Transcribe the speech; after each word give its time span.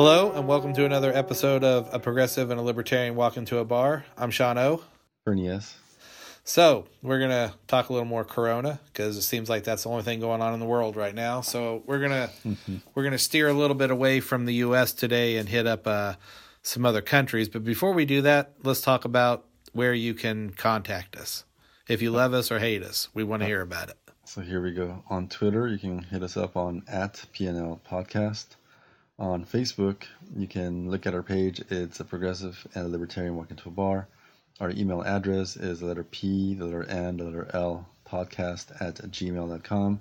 Hello, 0.00 0.30
and 0.30 0.46
welcome 0.46 0.72
to 0.74 0.84
another 0.84 1.12
episode 1.12 1.64
of 1.64 1.92
A 1.92 1.98
Progressive 1.98 2.52
and 2.52 2.60
a 2.60 2.62
Libertarian 2.62 3.16
Walk 3.16 3.36
into 3.36 3.58
a 3.58 3.64
Bar. 3.64 4.04
I'm 4.16 4.30
Sean 4.30 4.56
O. 4.56 4.84
Bernie 5.24 5.48
S. 5.48 5.76
So, 6.44 6.86
we're 7.02 7.18
going 7.18 7.32
to 7.32 7.52
talk 7.66 7.88
a 7.88 7.92
little 7.92 8.06
more 8.06 8.22
Corona 8.24 8.78
because 8.92 9.16
it 9.16 9.22
seems 9.22 9.50
like 9.50 9.64
that's 9.64 9.82
the 9.82 9.88
only 9.88 10.04
thing 10.04 10.20
going 10.20 10.40
on 10.40 10.54
in 10.54 10.60
the 10.60 10.66
world 10.66 10.94
right 10.94 11.16
now. 11.16 11.40
So, 11.40 11.82
we're 11.84 11.98
going 11.98 12.12
to 12.44 12.60
we're 12.94 13.02
going 13.02 13.10
to 13.10 13.18
steer 13.18 13.48
a 13.48 13.52
little 13.52 13.74
bit 13.74 13.90
away 13.90 14.20
from 14.20 14.44
the 14.44 14.54
US 14.54 14.92
today 14.92 15.36
and 15.36 15.48
hit 15.48 15.66
up 15.66 15.84
uh, 15.84 16.14
some 16.62 16.86
other 16.86 17.02
countries. 17.02 17.48
But 17.48 17.64
before 17.64 17.92
we 17.92 18.04
do 18.04 18.22
that, 18.22 18.52
let's 18.62 18.80
talk 18.80 19.04
about 19.04 19.46
where 19.72 19.94
you 19.94 20.14
can 20.14 20.50
contact 20.50 21.16
us. 21.16 21.44
If 21.88 22.02
you 22.02 22.12
love 22.12 22.34
us 22.34 22.52
or 22.52 22.60
hate 22.60 22.84
us, 22.84 23.08
we 23.14 23.24
want 23.24 23.42
to 23.42 23.46
hear 23.46 23.62
about 23.62 23.88
it. 23.88 23.96
So 24.26 24.42
here 24.42 24.62
we 24.62 24.70
go. 24.70 25.02
On 25.10 25.26
Twitter, 25.26 25.66
you 25.66 25.78
can 25.78 26.04
hit 26.04 26.22
us 26.22 26.36
up 26.36 26.56
on 26.56 26.84
at 26.86 27.14
PNL 27.34 27.80
Podcast. 27.80 28.54
On 29.18 29.44
Facebook, 29.44 30.04
you 30.36 30.46
can 30.46 30.90
look 30.90 31.04
at 31.04 31.14
our 31.14 31.24
page. 31.24 31.60
It's 31.70 31.98
a 31.98 32.04
progressive 32.04 32.64
and 32.74 32.86
a 32.86 32.88
libertarian 32.88 33.34
walk 33.34 33.50
into 33.50 33.68
a 33.68 33.72
bar. 33.72 34.06
Our 34.60 34.70
email 34.70 35.02
address 35.02 35.56
is 35.56 35.80
the 35.80 35.86
letter 35.86 36.04
P, 36.04 36.54
the 36.54 36.66
letter 36.66 36.84
N, 36.84 37.16
the 37.16 37.24
letter 37.24 37.48
L, 37.52 37.88
podcast 38.06 38.80
at 38.80 38.96
gmail.com. 38.96 40.00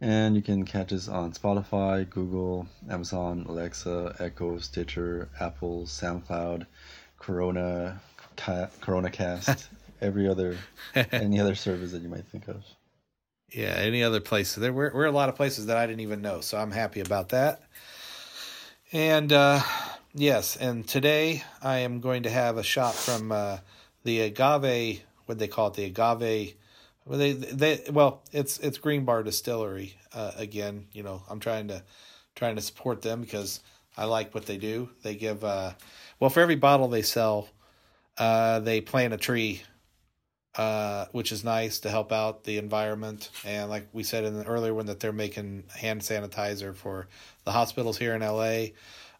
And 0.00 0.36
you 0.36 0.42
can 0.42 0.64
catch 0.64 0.92
us 0.92 1.08
on 1.08 1.32
Spotify, 1.32 2.08
Google, 2.08 2.68
Amazon, 2.88 3.46
Alexa, 3.48 4.14
Echo, 4.20 4.58
Stitcher, 4.58 5.28
Apple, 5.40 5.84
SoundCloud, 5.84 6.66
Corona, 7.18 8.00
Ca- 8.36 8.68
Corona 8.80 9.10
Cast, 9.10 9.68
every 10.00 10.28
other, 10.28 10.56
any 10.94 11.40
other 11.40 11.56
service 11.56 11.90
that 11.92 12.02
you 12.02 12.08
might 12.08 12.26
think 12.26 12.46
of. 12.46 12.62
Yeah, 13.50 13.74
any 13.76 14.04
other 14.04 14.20
places? 14.20 14.56
There 14.56 14.72
were, 14.72 14.90
were 14.90 15.06
a 15.06 15.12
lot 15.12 15.30
of 15.30 15.34
places 15.34 15.66
that 15.66 15.76
I 15.76 15.86
didn't 15.86 16.00
even 16.00 16.22
know, 16.22 16.40
so 16.42 16.58
I'm 16.58 16.70
happy 16.70 17.00
about 17.00 17.30
that. 17.30 17.62
And 18.96 19.30
uh, 19.30 19.60
yes, 20.14 20.56
and 20.56 20.88
today 20.88 21.42
I 21.62 21.80
am 21.80 22.00
going 22.00 22.22
to 22.22 22.30
have 22.30 22.56
a 22.56 22.62
shot 22.62 22.94
from 22.94 23.30
uh, 23.30 23.58
the 24.04 24.22
agave. 24.22 25.02
What 25.26 25.38
they 25.38 25.48
call 25.48 25.66
it? 25.66 25.74
The 25.74 25.84
agave. 25.84 26.54
Well, 27.04 27.18
they 27.18 27.34
they 27.34 27.82
well, 27.90 28.22
it's 28.32 28.58
it's 28.58 28.78
Green 28.78 29.04
Bar 29.04 29.22
Distillery. 29.22 29.98
Uh, 30.14 30.32
again, 30.38 30.86
you 30.94 31.02
know, 31.02 31.22
I'm 31.28 31.40
trying 31.40 31.68
to 31.68 31.82
trying 32.36 32.56
to 32.56 32.62
support 32.62 33.02
them 33.02 33.20
because 33.20 33.60
I 33.98 34.06
like 34.06 34.34
what 34.34 34.46
they 34.46 34.56
do. 34.56 34.88
They 35.02 35.14
give 35.14 35.44
uh, 35.44 35.72
well 36.18 36.30
for 36.30 36.40
every 36.40 36.56
bottle 36.56 36.88
they 36.88 37.02
sell, 37.02 37.50
uh, 38.16 38.60
they 38.60 38.80
plant 38.80 39.12
a 39.12 39.18
tree 39.18 39.60
uh, 40.56 41.06
which 41.12 41.32
is 41.32 41.44
nice 41.44 41.80
to 41.80 41.90
help 41.90 42.12
out 42.12 42.44
the 42.44 42.58
environment. 42.58 43.30
And 43.44 43.68
like 43.68 43.88
we 43.92 44.02
said 44.02 44.24
in 44.24 44.38
the 44.38 44.44
earlier 44.44 44.72
one, 44.72 44.86
that 44.86 45.00
they're 45.00 45.12
making 45.12 45.64
hand 45.74 46.00
sanitizer 46.00 46.74
for 46.74 47.08
the 47.44 47.52
hospitals 47.52 47.98
here 47.98 48.14
in 48.14 48.22
LA. 48.22 48.68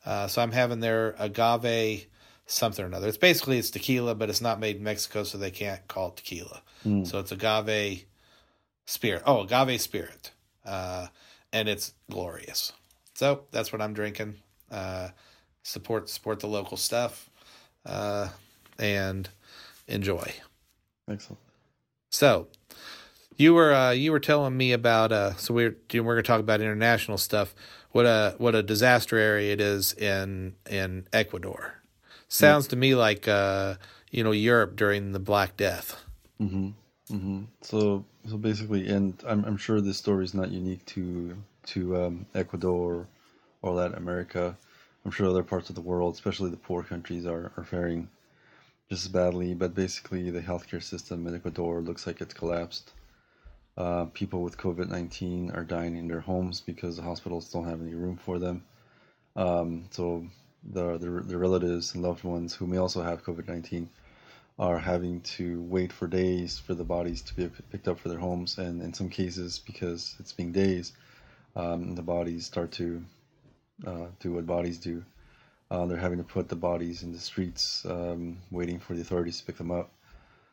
Uh, 0.05 0.28
so 0.28 0.41
I'm 0.41 0.53
having 0.53 0.81
their 0.81 1.15
agave 1.19 2.06
something 2.47 2.84
or 2.84 2.89
another. 2.89 3.09
It's 3.09 3.19
basically 3.19 3.59
it's 3.59 3.70
tequila, 3.70 4.15
but 4.15 4.31
it's 4.31 4.41
not 4.41 4.61
made 4.61 4.77
in 4.77 4.84
Mexico, 4.84 5.25
so 5.25 5.37
they 5.37 5.50
can't 5.50 5.87
call 5.88 6.09
it 6.09 6.16
tequila. 6.16 6.62
Mm. 6.87 7.06
So 7.06 7.19
it's 7.19 7.33
agave 7.33 8.05
spirit. 8.87 9.22
Oh, 9.27 9.43
agave 9.43 9.81
spirit, 9.81 10.31
uh, 10.65 11.09
and 11.53 11.69
it's 11.69 11.93
glorious. 12.10 12.72
So 13.15 13.43
that's 13.50 13.72
what 13.72 13.83
I'm 13.83 13.94
drinking. 13.94 14.37
Uh, 14.71 15.09
support 15.62 16.09
support 16.09 16.41
the 16.41 16.47
local 16.47 16.77
stuff, 16.77 17.28
uh, 17.84 18.28
and 18.78 19.28
enjoy. 19.89 20.33
Excellent. 21.09 21.41
So, 22.11 22.49
you 23.37 23.55
were 23.55 23.75
uh, 23.75 23.91
you 23.91 24.12
were 24.12 24.21
telling 24.21 24.56
me 24.56 24.72
about 24.72 25.12
uh, 25.12 25.34
so 25.34 25.55
we're 25.55 25.77
we're 25.93 26.03
going 26.03 26.17
to 26.17 26.22
talk 26.22 26.41
about 26.41 26.61
international 26.61 27.19
stuff. 27.19 27.55
What 27.93 28.06
a 28.06 28.34
what 28.39 28.55
a 28.55 28.62
disaster 28.62 29.19
area 29.19 29.53
it 29.53 29.61
is 29.61 29.93
in 29.93 30.55
in 30.69 31.06
Ecuador. 31.12 31.75
Sounds 32.28 32.66
to 32.69 32.77
me 32.77 32.95
like 32.95 33.28
uh, 33.28 33.75
you 34.11 34.25
know 34.25 34.33
Europe 34.33 34.77
during 34.77 35.12
the 35.12 35.19
Black 35.19 35.56
Death. 35.56 36.03
Mm-hmm. 36.41 36.69
Mm-hmm. 37.15 37.45
So 37.62 38.05
so 38.28 38.37
basically, 38.37 38.89
and 38.89 39.15
I'm 39.27 39.45
I'm 39.45 39.56
sure 39.56 39.81
this 39.81 39.99
story 39.99 40.25
is 40.25 40.34
not 40.34 40.50
unique 40.50 40.84
to 40.87 41.37
to 41.66 41.97
um, 42.05 42.27
Ecuador 42.34 43.06
or 43.62 43.72
Latin 43.72 43.97
America. 43.97 44.56
I'm 45.05 45.11
sure 45.11 45.28
other 45.28 45.45
parts 45.45 45.69
of 45.69 45.77
the 45.77 45.83
world, 45.83 46.15
especially 46.15 46.50
the 46.50 46.56
poor 46.56 46.83
countries, 46.83 47.27
are 47.27 47.53
are 47.56 47.65
faring 47.65 48.09
just 48.88 49.06
as 49.06 49.12
badly. 49.12 49.54
But 49.54 49.74
basically, 49.74 50.30
the 50.30 50.41
healthcare 50.41 50.82
system 50.82 51.26
in 51.26 51.34
Ecuador 51.34 51.80
looks 51.80 52.06
like 52.06 52.20
it's 52.20 52.34
collapsed. 52.34 52.92
Uh, 53.76 54.06
people 54.06 54.42
with 54.42 54.56
COVID 54.56 54.88
19 54.88 55.50
are 55.50 55.64
dying 55.64 55.97
in 55.97 56.08
their 56.08 56.20
homes 56.20 56.60
because 56.60 56.97
the 56.97 57.02
hospitals 57.02 57.50
don't 57.52 57.69
have 57.69 57.82
any 57.82 57.94
room 57.94 58.16
for 58.16 58.38
them. 58.38 58.64
Um, 59.34 59.84
so 59.91 60.26
the, 60.64 60.97
the, 60.97 61.10
the 61.10 61.36
relatives 61.36 61.94
and 61.94 62.02
loved 62.02 62.24
ones 62.24 62.54
who 62.54 62.66
may 62.66 62.78
also 62.78 63.02
have 63.02 63.24
COVID 63.24 63.48
19 63.48 63.91
are 64.58 64.78
having 64.78 65.20
to 65.20 65.60
wait 65.62 65.92
for 65.92 66.06
days 66.06 66.58
for 66.58 66.74
the 66.74 66.84
bodies 66.84 67.20
to 67.20 67.34
be 67.34 67.50
picked 67.70 67.88
up 67.88 67.98
for 67.98 68.08
their 68.08 68.18
homes. 68.18 68.56
And 68.56 68.80
in 68.82 68.94
some 68.94 69.10
cases, 69.10 69.58
because 69.58 70.16
it's 70.18 70.32
been 70.32 70.53
days, 70.53 70.92
um, 71.54 71.94
the 71.94 72.03
bodies 72.03 72.47
start 72.47 72.72
to 72.72 73.04
uh, 73.86 74.06
do 74.20 74.32
what 74.32 74.47
bodies 74.47 74.78
do. 74.78 75.04
Uh, 75.71 75.87
they're 75.87 75.97
having 75.97 76.19
to 76.19 76.25
put 76.25 76.49
the 76.49 76.56
bodies 76.56 77.03
in 77.03 77.12
the 77.12 77.19
streets, 77.19 77.84
um, 77.87 78.38
waiting 78.50 78.78
for 78.78 78.94
the 78.94 79.00
authorities 79.00 79.41
to 79.41 79.47
pick 79.47 79.56
them 79.56 79.71
up. 79.71 79.91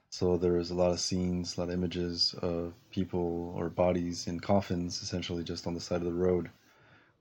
So 0.09 0.37
there's 0.37 0.71
a 0.71 0.75
lot 0.75 0.91
of 0.91 0.99
scenes, 0.99 1.57
a 1.57 1.61
lot 1.61 1.69
of 1.69 1.75
images 1.75 2.35
of 2.41 2.73
people 2.91 3.53
or 3.57 3.69
bodies 3.69 4.27
in 4.27 4.39
coffins, 4.39 5.01
essentially 5.01 5.43
just 5.43 5.67
on 5.67 5.73
the 5.73 5.79
side 5.81 5.97
of 5.97 6.05
the 6.05 6.13
road, 6.13 6.49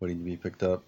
waiting 0.00 0.18
to 0.18 0.24
be 0.24 0.36
picked 0.36 0.62
up. 0.62 0.84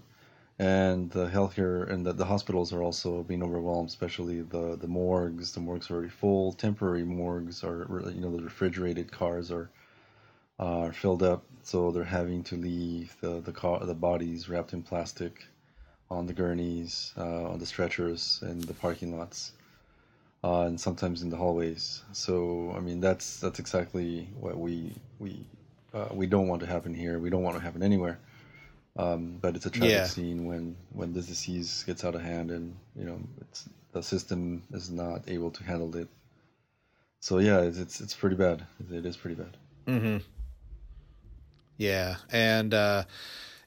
And 0.59 1.11
the 1.11 1.27
healthcare 1.29 1.91
and 1.91 2.07
the, 2.07 2.13
the 2.13 2.27
hospitals 2.27 2.73
are 2.73 2.83
also 2.83 3.23
being 3.23 3.43
overwhelmed, 3.43 3.89
especially 3.89 4.43
the, 4.43 4.77
the 4.77 4.87
morgues. 4.87 5.53
The 5.53 5.61
morgues 5.61 5.91
are 5.91 5.95
already 5.95 6.11
full. 6.11 6.53
Temporary 6.53 7.05
morgues 7.05 7.65
are, 7.65 7.87
you 8.15 8.21
know, 8.21 8.37
the 8.37 8.43
refrigerated 8.43 9.11
cars 9.11 9.51
are 9.51 9.71
are 10.59 10.93
filled 10.93 11.23
up, 11.23 11.45
so 11.63 11.91
they're 11.91 12.05
having 12.05 12.45
to 12.45 12.57
leave 12.57 13.17
the 13.21 13.41
the 13.41 13.53
car 13.53 13.85
the 13.85 13.95
bodies 13.95 14.49
wrapped 14.49 14.73
in 14.73 14.83
plastic 14.83 15.49
on 16.11 16.27
the 16.27 16.33
gurneys, 16.33 17.13
uh, 17.17 17.45
on 17.51 17.59
the 17.59 17.67
stretchers, 17.67 18.41
in 18.43 18.61
the 18.61 18.75
parking 18.75 19.19
lots, 19.19 19.53
uh, 20.45 20.63
and 20.63 20.81
sometimes 20.81 21.23
in 21.23 21.31
the 21.31 21.37
hallways. 21.37 22.03
So 22.13 22.73
I 22.77 22.81
mean, 22.81 23.01
that's 23.01 23.41
that's 23.41 23.59
exactly 23.59 24.29
what 24.39 24.57
we 24.59 24.93
we 25.19 25.47
uh, 25.95 26.09
we 26.13 26.27
don't 26.27 26.49
want 26.49 26.61
to 26.63 26.67
happen 26.67 26.95
here. 26.95 27.19
We 27.19 27.31
don't 27.31 27.43
want 27.43 27.57
to 27.57 27.63
happen 27.63 27.83
anywhere. 27.83 28.19
Um, 28.97 29.39
but 29.41 29.57
it's 29.57 29.67
a 29.67 29.71
tragic 29.71 30.05
Yeah. 30.05 30.07
scene 30.07 30.45
when 30.47 30.77
when 30.93 31.13
this 31.13 31.27
disease 31.27 31.83
gets 31.87 32.05
out 32.05 32.15
of 32.15 32.23
hand, 32.23 32.51
and 32.51 32.77
you 32.97 33.05
know, 33.05 33.21
it's 33.41 33.69
the 33.93 34.03
system 34.03 34.63
is 34.73 34.91
not 34.91 35.23
able 35.29 35.51
to 35.53 35.65
handle 35.65 35.95
it. 35.97 36.09
So 37.21 37.39
yeah, 37.39 37.61
it's 37.63 37.79
it's, 37.79 38.01
it's 38.01 38.15
pretty 38.15 38.37
bad. 38.37 38.65
It 38.93 39.05
is 39.05 39.17
pretty 39.17 39.35
bad. 39.37 39.57
Mm-hmm. 39.87 40.19
Yeah, 41.77 42.17
and 42.31 42.73
uh, 42.73 43.05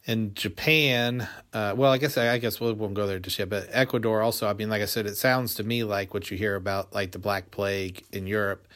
in 0.07 0.33
Japan, 0.33 1.27
uh, 1.51 1.73
well, 1.75 1.91
I 1.91 1.97
guess 1.97 2.17
I 2.17 2.37
guess 2.37 2.61
we 2.61 2.71
won't 2.71 2.93
go 2.93 3.05
there 3.05 3.19
just 3.19 3.37
yet. 3.37 3.49
But 3.49 3.67
Ecuador 3.71 4.21
also, 4.21 4.47
I 4.47 4.53
mean, 4.53 4.69
like 4.69 4.81
I 4.81 4.85
said, 4.85 5.05
it 5.05 5.17
sounds 5.17 5.53
to 5.55 5.63
me 5.63 5.83
like 5.83 6.13
what 6.13 6.31
you 6.31 6.37
hear 6.37 6.55
about 6.55 6.95
like 6.95 7.11
the 7.11 7.19
Black 7.19 7.51
Plague 7.51 8.05
in 8.13 8.25
Europe, 8.25 8.67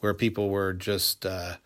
where 0.00 0.14
people 0.14 0.48
were 0.48 0.72
just, 0.72 1.26
uh, 1.26 1.56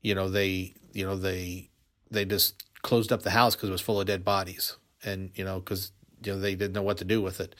you 0.00 0.14
know, 0.14 0.30
they, 0.30 0.72
you 0.94 1.04
know, 1.04 1.14
they, 1.14 1.68
they 2.10 2.24
just 2.24 2.64
closed 2.80 3.12
up 3.12 3.20
the 3.22 3.30
house 3.30 3.54
because 3.54 3.68
it 3.68 3.72
was 3.72 3.82
full 3.82 4.00
of 4.00 4.06
dead 4.06 4.24
bodies, 4.24 4.78
and 5.04 5.30
you 5.34 5.44
know, 5.44 5.60
because 5.60 5.92
you 6.24 6.32
know 6.32 6.40
they 6.40 6.54
didn't 6.54 6.72
know 6.72 6.82
what 6.82 6.96
to 6.98 7.04
do 7.04 7.20
with 7.20 7.38
it. 7.38 7.54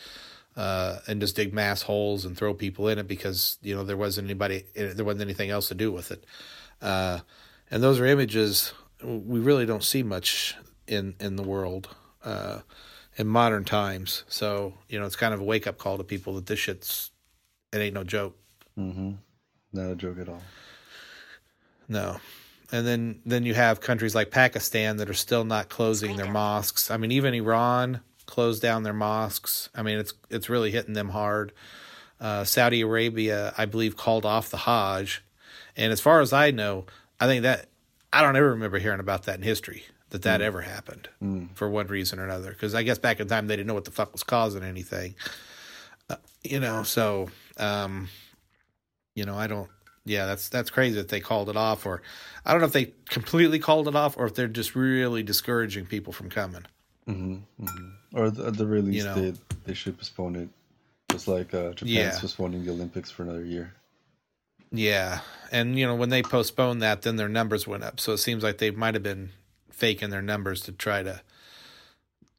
Uh, 0.56 0.99
and 1.06 1.20
just 1.20 1.37
dig 1.37 1.55
mass 1.55 1.82
holes 1.82 2.25
and 2.25 2.37
throw 2.37 2.52
people 2.52 2.88
in 2.88 2.99
it 2.99 3.06
because 3.06 3.56
you 3.62 3.75
know 3.75 3.84
there 3.84 3.96
wasn't 3.96 4.26
anybody 4.26 4.64
there 4.75 5.05
wasn't 5.05 5.23
anything 5.23 5.49
else 5.49 5.69
to 5.69 5.76
do 5.76 5.93
with 5.93 6.11
it 6.11 6.26
uh, 6.82 7.20
and 7.70 7.84
those 7.84 8.00
are 8.00 8.05
images 8.05 8.73
we 9.00 9.38
really 9.38 9.64
don't 9.64 9.84
see 9.84 10.02
much 10.02 10.56
in 10.90 11.14
in 11.20 11.37
the 11.37 11.42
world 11.42 11.88
uh, 12.25 12.60
in 13.16 13.26
modern 13.26 13.64
times. 13.64 14.25
So 14.28 14.75
you 14.88 14.98
know, 14.98 15.06
it's 15.06 15.16
kind 15.16 15.32
of 15.32 15.40
a 15.40 15.44
wake 15.44 15.66
up 15.66 15.78
call 15.78 15.96
to 15.96 16.04
people 16.04 16.34
that 16.34 16.46
this 16.46 16.58
shit's 16.58 17.10
it 17.72 17.78
ain't 17.78 17.94
no 17.94 18.04
joke. 18.04 18.37
hmm 18.75 19.12
Not 19.72 19.90
a 19.92 19.96
joke 19.96 20.19
at 20.19 20.28
all. 20.28 20.42
No. 21.88 22.20
And 22.72 22.87
then 22.87 23.20
then 23.25 23.44
you 23.44 23.54
have 23.54 23.81
countries 23.81 24.14
like 24.14 24.31
Pakistan 24.31 24.98
that 24.98 25.08
are 25.08 25.14
still 25.14 25.44
not 25.44 25.69
closing 25.69 26.16
their 26.16 26.31
mosques. 26.31 26.90
I 26.90 26.96
mean, 26.96 27.10
even 27.12 27.34
Iran 27.34 28.00
closed 28.26 28.62
down 28.62 28.82
their 28.82 28.92
mosques. 28.92 29.70
I 29.75 29.82
mean, 29.82 29.98
it's 29.98 30.12
it's 30.28 30.48
really 30.48 30.70
hitting 30.70 30.94
them 30.94 31.10
hard. 31.10 31.52
Uh, 32.20 32.44
Saudi 32.44 32.82
Arabia, 32.82 33.54
I 33.56 33.64
believe, 33.64 33.96
called 33.96 34.26
off 34.26 34.50
the 34.50 34.58
Hajj, 34.58 35.22
and 35.75 35.90
as 35.90 36.02
far 36.02 36.20
as 36.20 36.34
I 36.34 36.50
know, 36.50 36.84
I 37.19 37.26
think 37.26 37.44
that 37.44 37.70
I 38.12 38.20
don't 38.20 38.37
ever 38.37 38.50
remember 38.50 38.78
hearing 38.78 39.00
about 39.00 39.22
that 39.22 39.37
in 39.37 39.42
history 39.42 39.84
that 40.11 40.23
that 40.23 40.41
ever 40.41 40.61
happened 40.61 41.09
for 41.55 41.69
one 41.69 41.87
reason 41.87 42.19
or 42.19 42.25
another. 42.25 42.51
Because 42.51 42.75
I 42.75 42.83
guess 42.83 42.99
back 42.99 43.21
in 43.21 43.29
time 43.29 43.47
they 43.47 43.57
didn't 43.57 43.67
know 43.69 43.75
what 43.75 43.85
the 43.85 43.91
fuck 43.91 44.12
was 44.12 44.23
causing 44.23 44.62
anything, 44.62 45.15
uh, 46.09 46.17
you 46.43 46.61
know. 46.61 46.83
So, 46.83 47.31
um, 47.59 48.09
you 49.15 49.25
know, 49.25 49.37
I 49.37 49.47
don't. 49.47 49.71
Yeah, 50.05 50.27
that's 50.27 50.49
that's 50.49 50.71
crazy 50.71 50.97
that 50.97 51.09
they 51.09 51.21
called 51.21 51.49
it 51.51 51.57
off, 51.57 51.85
or 51.87 52.03
I 52.45 52.53
don't 52.53 52.61
know 52.61 52.67
if 52.67 52.73
they 52.73 52.95
completely 53.09 53.59
called 53.59 53.87
it 53.87 53.95
off, 53.95 54.17
or 54.17 54.27
if 54.27 54.35
they're 54.35 54.49
just 54.49 54.75
really 54.75 55.23
discouraging 55.23 55.87
people 55.87 56.12
from 56.12 56.31
coming. 56.31 56.65
hmm 57.07 57.37
hmm 57.59 57.89
or 58.12 58.27
at 58.27 58.35
the, 58.35 58.51
the 58.51 58.65
very 58.65 58.83
least, 58.83 58.97
You 58.97 59.05
know. 59.05 59.15
they 59.33 59.39
they 59.67 59.75
should 59.75 59.97
postpone 59.99 60.37
it, 60.37 60.49
just 61.11 61.29
like 61.29 61.55
uh, 61.55 61.71
Japan's 61.75 61.87
Yeah. 61.93 62.19
postponing 62.19 62.65
the 62.65 62.73
Olympics 62.73 63.11
for 63.11 63.23
another 63.23 63.45
year. 63.45 63.75
Yeah, 64.73 65.21
and 65.53 65.79
you 65.79 65.87
know 65.87 65.95
when 65.97 66.09
they 66.11 66.23
postponed 66.23 66.81
that, 66.83 67.03
then 67.03 67.17
their 67.17 67.29
numbers 67.29 67.67
went 67.67 67.85
up. 67.85 68.01
So 68.01 68.12
it 68.12 68.19
seems 68.19 68.43
like 68.43 68.59
they 68.59 68.71
might 68.71 68.95
have 68.95 69.03
been 69.03 69.31
faking 69.81 70.11
their 70.11 70.21
numbers 70.23 70.61
to 70.61 70.73
try 70.73 71.03
to 71.03 71.23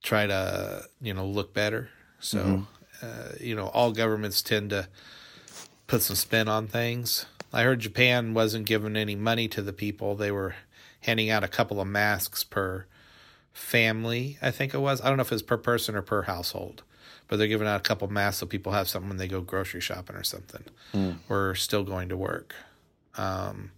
try 0.04 0.28
to 0.28 0.84
you 1.02 1.14
know 1.14 1.26
look 1.26 1.54
better. 1.54 1.90
So 2.20 2.38
Mhm. 2.40 2.68
uh, 3.02 3.32
you 3.40 3.56
know 3.56 3.68
all 3.68 3.92
governments 3.92 4.42
tend 4.42 4.70
to 4.70 4.88
put 5.88 6.02
some 6.04 6.16
spin 6.16 6.48
on 6.48 6.68
things. 6.68 7.26
I 7.52 7.64
heard 7.64 7.80
Japan 7.82 8.34
wasn't 8.34 8.66
giving 8.68 8.96
any 8.96 9.16
money 9.16 9.48
to 9.50 9.62
the 9.62 9.74
people; 9.74 10.16
they 10.16 10.32
were 10.32 10.56
handing 11.02 11.30
out 11.32 11.44
a 11.44 11.48
couple 11.48 11.82
of 11.82 11.88
masks 11.88 12.44
per 12.44 12.86
family. 13.54 14.38
I 14.42 14.52
think 14.52 14.74
it 14.74 14.78
was. 14.80 15.02
I 15.02 15.08
don't 15.08 15.18
know 15.18 15.22
if 15.22 15.32
it's 15.32 15.42
per 15.42 15.58
person 15.58 15.96
or 15.96 16.02
per 16.04 16.22
household, 16.24 16.84
but 17.28 17.38
they're 17.38 17.48
giving 17.48 17.68
out 17.68 17.78
a 17.82 17.84
couple 17.84 18.08
masks 18.08 18.40
so 18.40 18.46
people 18.46 18.72
have 18.72 18.88
something 18.88 19.10
when 19.10 19.18
they 19.18 19.28
go 19.28 19.42
grocery 19.42 19.82
shopping 19.82 20.16
or 20.16 20.24
something 20.24 20.64
Mm. 20.94 21.18
or 21.28 21.56
still 21.56 21.84
going 21.84 22.08
to 22.10 22.16
work. 22.18 22.54
Um, 23.18 23.72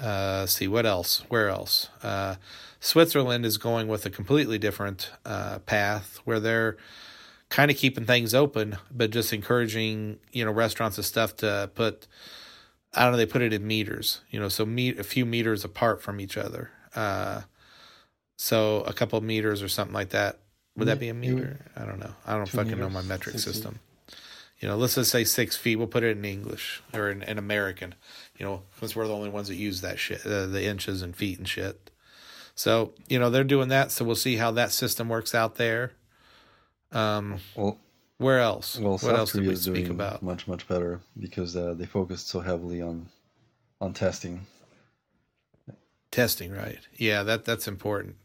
uh, 0.00 0.46
see 0.46 0.68
what 0.68 0.86
else? 0.86 1.22
Where 1.28 1.48
else? 1.48 1.88
Uh, 2.02 2.36
Switzerland 2.80 3.46
is 3.46 3.56
going 3.58 3.88
with 3.88 4.04
a 4.06 4.10
completely 4.10 4.58
different 4.58 5.10
uh, 5.24 5.58
path 5.60 6.20
where 6.24 6.40
they're 6.40 6.76
kind 7.48 7.70
of 7.70 7.76
keeping 7.76 8.04
things 8.04 8.34
open, 8.34 8.76
but 8.90 9.10
just 9.10 9.32
encouraging 9.32 10.18
you 10.32 10.44
know 10.44 10.50
restaurants 10.50 10.98
and 10.98 11.04
stuff 11.04 11.36
to 11.36 11.70
put. 11.74 12.06
I 12.92 13.02
don't 13.02 13.12
know. 13.12 13.18
They 13.18 13.26
put 13.26 13.42
it 13.42 13.52
in 13.52 13.66
meters, 13.66 14.20
you 14.30 14.38
know, 14.38 14.48
so 14.48 14.64
meet 14.64 14.98
a 15.00 15.04
few 15.04 15.26
meters 15.26 15.64
apart 15.64 16.00
from 16.00 16.20
each 16.20 16.36
other. 16.36 16.70
Uh, 16.94 17.40
so 18.36 18.82
a 18.82 18.92
couple 18.92 19.16
of 19.18 19.24
meters 19.24 19.62
or 19.62 19.68
something 19.68 19.94
like 19.94 20.10
that. 20.10 20.38
Would 20.76 20.88
that 20.88 20.98
be 21.00 21.08
a 21.08 21.14
Yeah, 21.14 21.20
you 21.22 21.34
would- 21.34 21.42
meter? 21.44 21.66
I 21.76 21.84
don't 21.84 21.98
know. 21.98 22.14
I 22.26 22.36
don't 22.36 22.48
fucking 22.48 22.78
know 22.78 22.88
my 22.90 23.02
metric 23.02 23.34
six 23.34 23.44
feet. 23.44 23.54
system. 23.54 23.80
You 24.60 24.68
know, 24.68 24.76
let's 24.76 24.94
just 24.94 25.10
say 25.10 25.24
six 25.24 25.56
feet. 25.56 25.76
We'll 25.76 25.86
put 25.88 26.02
it 26.04 26.16
in 26.16 26.24
English 26.24 26.82
or 26.92 27.10
in, 27.10 27.22
in 27.22 27.38
American. 27.38 27.94
You 28.38 28.46
know, 28.46 28.62
since 28.80 28.96
we're 28.96 29.06
the 29.06 29.14
only 29.14 29.28
ones 29.30 29.48
that 29.48 29.54
use 29.56 29.80
that 29.82 29.98
shit, 29.98 30.26
uh, 30.26 30.46
the 30.46 30.64
inches 30.64 31.02
and 31.02 31.14
feet 31.14 31.38
and 31.38 31.48
shit. 31.48 31.90
So 32.56 32.92
you 33.08 33.18
know 33.18 33.30
they're 33.30 33.44
doing 33.44 33.68
that. 33.68 33.90
So 33.92 34.04
we'll 34.04 34.16
see 34.16 34.36
how 34.36 34.50
that 34.52 34.72
system 34.72 35.08
works 35.08 35.34
out 35.34 35.56
there. 35.56 35.92
Um, 36.92 37.38
Well, 37.56 37.78
where 38.18 38.40
else? 38.40 38.78
well, 38.78 38.92
what 38.92 39.00
South 39.00 39.16
else 39.18 39.32
did 39.32 39.38
Korea 39.38 39.48
we 39.48 39.54
is 39.54 39.62
speak 39.62 39.74
doing 39.86 39.90
about? 39.90 40.22
much 40.22 40.46
much 40.48 40.66
better 40.68 41.00
because 41.18 41.56
uh, 41.56 41.74
they 41.74 41.86
focused 41.86 42.28
so 42.28 42.40
heavily 42.40 42.80
on 42.82 43.08
on 43.80 43.92
testing. 43.92 44.46
Testing, 46.10 46.52
right? 46.52 46.78
Yeah, 46.96 47.24
that 47.24 47.44
that's 47.44 47.66
important. 47.66 48.16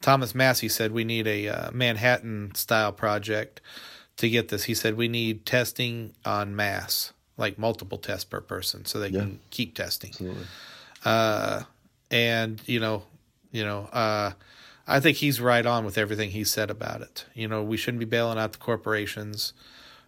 Thomas 0.00 0.34
Massie 0.34 0.68
said 0.68 0.92
we 0.92 1.02
need 1.04 1.26
a 1.26 1.48
uh, 1.48 1.70
Manhattan 1.72 2.54
style 2.54 2.92
project 2.92 3.60
to 4.18 4.28
get 4.28 4.48
this. 4.48 4.64
He 4.64 4.74
said 4.74 4.94
we 4.96 5.08
need 5.08 5.44
testing 5.46 6.14
on 6.24 6.54
mass, 6.54 7.12
like 7.36 7.58
multiple 7.58 7.98
tests 7.98 8.24
per 8.24 8.40
person, 8.40 8.84
so 8.84 8.98
they 9.00 9.08
Yeah. 9.08 9.20
can 9.20 9.40
keep 9.50 9.74
testing. 9.74 10.10
Absolutely. 10.10 10.44
Uh, 11.04 11.62
and 12.10 12.60
you 12.66 12.80
know, 12.80 13.04
you 13.52 13.64
know, 13.64 13.88
uh, 13.92 14.32
I 14.86 15.00
think 15.00 15.16
he's 15.18 15.40
right 15.40 15.64
on 15.64 15.84
with 15.84 15.96
everything 15.98 16.30
he 16.30 16.44
said 16.44 16.70
about 16.70 17.00
it. 17.00 17.24
You 17.34 17.48
know, 17.48 17.62
we 17.62 17.76
shouldn't 17.76 17.98
be 18.00 18.04
bailing 18.04 18.38
out 18.38 18.52
the 18.52 18.58
corporations. 18.58 19.52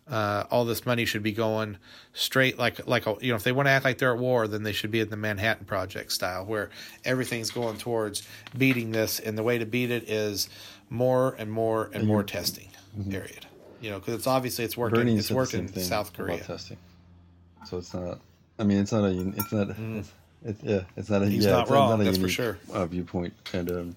Uh, 0.09 0.45
all 0.53 0.65
this 0.65 0.87
money 0.87 1.05
should 1.05 1.23
be 1.25 1.33
going 1.33 1.79
straight, 2.13 2.57
like 2.59 2.87
like 2.87 3.07
a, 3.09 3.17
you 3.21 3.31
know, 3.31 3.35
if 3.37 3.43
they 3.43 3.51
want 3.51 3.67
to 3.67 3.71
act 3.73 3.85
like 3.85 3.99
they're 3.99 4.13
at 4.13 4.19
war, 4.21 4.47
then 4.47 4.63
they 4.63 4.73
should 4.73 4.93
be 4.93 5.01
in 5.01 5.11
the 5.11 5.17
Manhattan 5.17 5.65
Project 5.67 6.13
style, 6.13 6.45
where 6.47 6.71
everything's 7.05 7.51
going 7.51 7.77
towards 7.79 8.23
beating 8.57 8.93
this, 8.93 9.19
and 9.19 9.37
the 9.37 9.43
way 9.43 9.59
to 9.59 9.67
beat 9.67 9.91
it 9.91 10.09
is 10.09 10.49
more 10.91 11.35
and 11.39 11.51
more 11.51 11.91
and 11.93 12.07
more 12.07 12.23
testing. 12.23 12.69
Period. 13.11 13.47
You 13.81 13.91
know, 13.91 13.99
because 13.99 14.15
it's 14.15 14.27
obviously 14.29 14.65
it's 14.65 14.77
working. 14.77 14.99
Mm-hmm. 14.99 15.07
Bernie 15.09 15.19
it's 15.19 15.31
working 15.33 15.69
in 15.75 15.81
South 15.83 16.13
Korea. 16.13 16.39
testing. 16.39 16.77
So 17.67 17.79
it's 17.79 17.93
not. 17.95 18.21
I 18.59 18.65
mean, 18.65 18.79
it's 18.79 18.93
not 18.93 19.05
a. 19.05 19.29
It's 19.37 19.53
not. 19.53 19.71
It's, 19.71 20.13
it, 20.45 20.57
yeah, 20.63 20.81
it's 20.97 21.11
not 21.11 21.23
a. 21.23 21.27
Mm. 21.27 21.31
He's 21.31 21.45
yeah, 21.45 21.51
not 21.53 21.63
it's 21.63 21.71
wrong, 21.71 22.01
a 22.01 22.05
that's 22.05 22.19
for 22.19 22.29
sure. 22.29 22.59
Uh, 22.73 22.87
viewpoint, 22.87 23.35
and 23.53 23.71
um, 23.71 23.97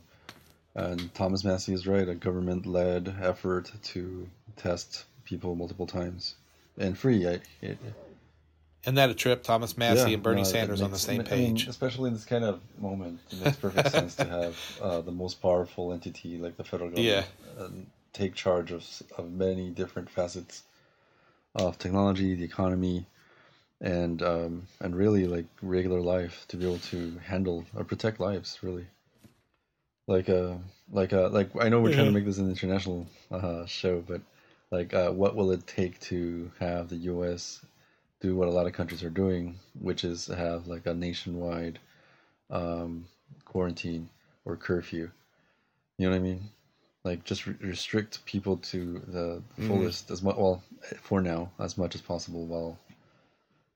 and 0.75 1.13
Thomas 1.13 1.44
Massie 1.44 1.74
is 1.74 1.86
right. 1.88 2.07
A 2.07 2.16
government-led 2.16 3.16
effort 3.21 3.71
to 3.83 4.27
test 4.57 5.06
people 5.25 5.56
multiple 5.56 5.88
times 5.88 6.36
and 6.77 6.98
free. 6.98 7.27
I, 7.27 7.39
it, 7.62 7.77
And 8.86 8.98
that 8.98 9.10
a 9.10 9.13
trip, 9.13 9.44
Thomas 9.44 9.77
Massie 9.77 10.10
yeah, 10.10 10.13
and 10.15 10.24
Bernie 10.24 10.42
no, 10.42 10.48
Sanders 10.48 10.81
on 10.81 10.89
the 10.89 10.95
makes- 10.95 11.01
same 11.04 11.22
I 11.22 11.36
mean, 11.36 11.56
page. 11.56 11.68
especially 11.68 12.07
in 12.07 12.13
this 12.13 12.25
kind 12.25 12.44
of 12.45 12.60
moment, 12.80 13.19
it 13.31 13.44
makes 13.44 13.57
perfect 13.57 13.92
sense 14.00 14.15
to 14.15 14.25
have 14.25 14.57
uh, 14.81 15.01
the 15.01 15.12
most 15.12 15.42
powerful 15.42 15.92
entity 15.94 16.38
like 16.38 16.57
the 16.57 16.63
federal 16.63 16.89
government 16.89 17.27
Yeah. 17.57 17.68
take 18.13 18.33
charge 18.36 18.72
of 18.72 18.83
of 19.18 19.31
many 19.31 19.69
different 19.69 20.10
facets 20.10 20.63
of 21.56 21.77
technology, 21.77 22.33
the 22.36 22.44
economy, 22.44 23.06
and 23.81 24.21
um, 24.21 24.67
and 24.81 24.95
really 24.95 25.25
like 25.27 25.45
regular 25.61 26.01
life 26.01 26.45
to 26.49 26.57
be 26.57 26.65
able 26.65 26.79
to 26.79 27.17
handle 27.19 27.65
or 27.75 27.83
protect 27.83 28.19
lives. 28.19 28.59
Really, 28.63 28.87
like 30.07 30.29
uh 30.29 30.55
like 30.91 31.13
uh 31.13 31.29
like 31.29 31.49
I 31.59 31.69
know 31.69 31.79
we're 31.81 31.89
trying 31.89 32.07
to 32.07 32.11
make 32.11 32.25
this 32.25 32.37
an 32.37 32.49
international 32.49 33.07
uh, 33.31 33.65
show, 33.65 34.01
but 34.07 34.21
like 34.71 34.93
uh, 34.93 35.11
what 35.11 35.35
will 35.35 35.51
it 35.51 35.65
take 35.67 35.99
to 36.01 36.51
have 36.59 36.89
the 36.89 36.95
U.S. 36.97 37.61
do 38.19 38.35
what 38.35 38.47
a 38.47 38.51
lot 38.51 38.67
of 38.67 38.73
countries 38.73 39.03
are 39.03 39.09
doing, 39.09 39.59
which 39.79 40.03
is 40.03 40.27
have 40.27 40.67
like 40.67 40.85
a 40.85 40.93
nationwide 40.93 41.79
um, 42.49 43.05
quarantine 43.45 44.09
or 44.45 44.55
curfew. 44.55 45.09
You 45.97 46.05
know 46.05 46.11
what 46.11 46.17
I 46.17 46.23
mean? 46.23 46.49
Like 47.03 47.23
just 47.23 47.48
re- 47.48 47.55
restrict 47.62 48.25
people 48.25 48.57
to 48.57 49.00
the 49.07 49.41
Mhm. 49.57 49.65
fullest 49.67 50.12
as 50.12 50.21
much. 50.24 50.36
Well, 50.38 50.63
for 51.01 51.21
now, 51.21 51.51
as 51.59 51.77
much 51.77 51.95
as 51.95 52.01
possible, 52.01 52.45
while 52.45 52.77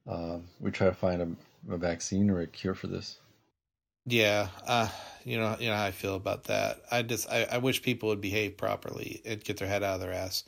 um, 0.07 0.43
we 0.60 0.72
try 0.72 0.88
to 0.88 0.93
find 0.93 1.22
a, 1.22 1.74
a 1.74 1.77
vaccine 1.77 2.29
or 2.29 2.41
a 2.41 2.48
cure 2.48 2.74
for 2.74 2.88
this. 2.88 3.19
Yeah, 4.05 4.50
uh, 4.67 4.89
you 5.24 5.38
know, 5.38 5.55
you 5.60 5.69
know 5.69 5.75
how 5.77 5.86
I 5.86 5.91
feel 5.91 6.15
about 6.15 6.45
that. 6.45 6.81
I 6.91 7.03
just, 7.03 7.29
I, 7.29 7.48
I 7.50 7.57
wish 7.60 7.81
people 7.81 8.10
would 8.10 8.19
behave 8.19 8.57
properly 8.57 9.22
and 9.25 9.41
get 9.41 9.57
their 9.57 9.67
head 9.67 9.81
out 9.81 9.95
of 9.95 10.01
their 10.01 10.12
ass. 10.12 10.43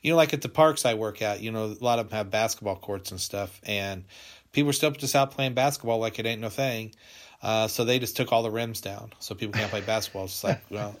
You 0.00 0.12
know, 0.12 0.16
like 0.16 0.32
at 0.32 0.42
the 0.42 0.48
parks 0.48 0.86
I 0.86 0.94
work 0.94 1.20
at, 1.20 1.40
you 1.40 1.50
know, 1.50 1.64
a 1.64 1.84
lot 1.84 1.98
of 1.98 2.08
them 2.08 2.16
have 2.16 2.30
basketball 2.30 2.76
courts 2.76 3.10
and 3.10 3.20
stuff, 3.20 3.60
and 3.64 4.04
people 4.52 4.70
are 4.70 4.74
still 4.74 4.92
just 4.92 5.16
out 5.16 5.32
playing 5.32 5.54
basketball 5.54 5.98
like 5.98 6.20
it 6.20 6.26
ain't 6.26 6.40
no 6.40 6.50
thing. 6.50 6.94
Uh, 7.42 7.66
so 7.66 7.84
they 7.86 7.98
just 7.98 8.18
took 8.18 8.32
all 8.32 8.42
the 8.42 8.50
rims 8.50 8.82
down, 8.82 9.10
so 9.18 9.34
people 9.34 9.54
can't 9.58 9.70
play 9.70 9.80
basketball. 9.80 10.24
It's 10.24 10.44
like, 10.44 10.60
well, 10.68 10.94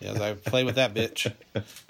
yeah, 0.00 0.14
I 0.22 0.32
play 0.32 0.64
with 0.64 0.76
that 0.76 0.94
bitch, 0.94 1.30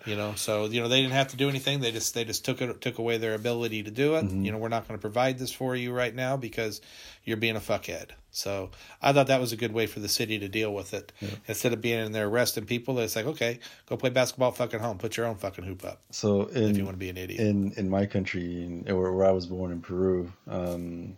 you 0.07 0.17
know. 0.17 0.33
So 0.35 0.65
you 0.65 0.81
know 0.81 0.89
they 0.89 1.01
didn't 1.01 1.13
have 1.15 1.29
to 1.29 1.37
do 1.37 1.49
anything. 1.49 1.79
They 1.79 1.93
just 1.93 2.13
they 2.13 2.25
just 2.25 2.45
took 2.45 2.61
it 2.61 2.81
took 2.81 2.99
away 2.99 3.19
their 3.19 3.35
ability 3.35 3.85
to 3.85 3.93
do 3.93 4.17
it. 4.17 4.25
Mhm. 4.25 4.45
You 4.45 4.51
know, 4.51 4.59
we're 4.59 4.71
not 4.71 4.89
going 4.89 4.99
to 4.99 5.01
provide 5.01 5.39
this 5.39 5.53
for 5.53 5.77
you 5.77 5.93
right 5.93 6.13
now 6.13 6.37
because 6.37 6.81
you're 7.25 7.37
being 7.37 7.55
a 7.55 7.61
fuckhead. 7.61 8.09
So 8.33 8.71
I 9.01 9.13
thought 9.13 9.29
that 9.29 9.41
was 9.41 9.53
a 9.53 9.57
good 9.57 9.73
way 9.73 9.87
for 9.87 10.01
the 10.01 10.09
city 10.09 10.37
to 10.41 10.49
deal 10.49 10.75
with 10.75 10.95
it. 10.95 11.13
Yeah. 11.21 11.29
Instead 11.47 11.73
of 11.73 11.81
being 11.81 12.05
in 12.05 12.11
there 12.11 12.27
arresting 12.27 12.65
people, 12.65 12.99
it's 12.99 13.15
like, 13.15 13.27
okay, 13.27 13.61
go 13.87 13.97
play 13.97 14.11
basketball 14.11 14.51
fucking 14.51 14.81
home. 14.81 14.99
Put 14.99 15.17
your 15.17 15.27
own 15.27 15.37
fucking 15.37 15.63
hoop 15.65 15.85
up 15.85 16.01
So 16.11 16.47
in 16.47 16.71
if 16.71 16.77
you 16.77 16.85
want 16.85 16.95
to 16.97 16.99
be 16.99 17.11
an 17.11 17.19
idiot. 17.19 17.39
in 17.41 17.73
in 17.77 17.89
my 17.89 18.07
country 18.07 18.83
where, 18.87 19.13
where 19.13 19.27
I 19.27 19.31
was 19.31 19.47
born 19.47 19.71
in 19.71 19.81
Peru 19.81 20.33
um 20.49 21.17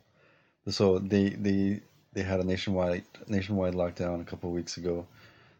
so 0.68 0.98
they 0.98 1.30
they 1.30 1.80
they 2.14 2.22
had 2.22 2.40
a 2.40 2.44
nationwide 2.44 3.04
nationwide 3.28 3.74
lockdown 3.74 4.20
a 4.20 4.24
couple 4.24 4.50
of 4.50 4.54
weeks 4.56 4.76
ago. 4.78 5.06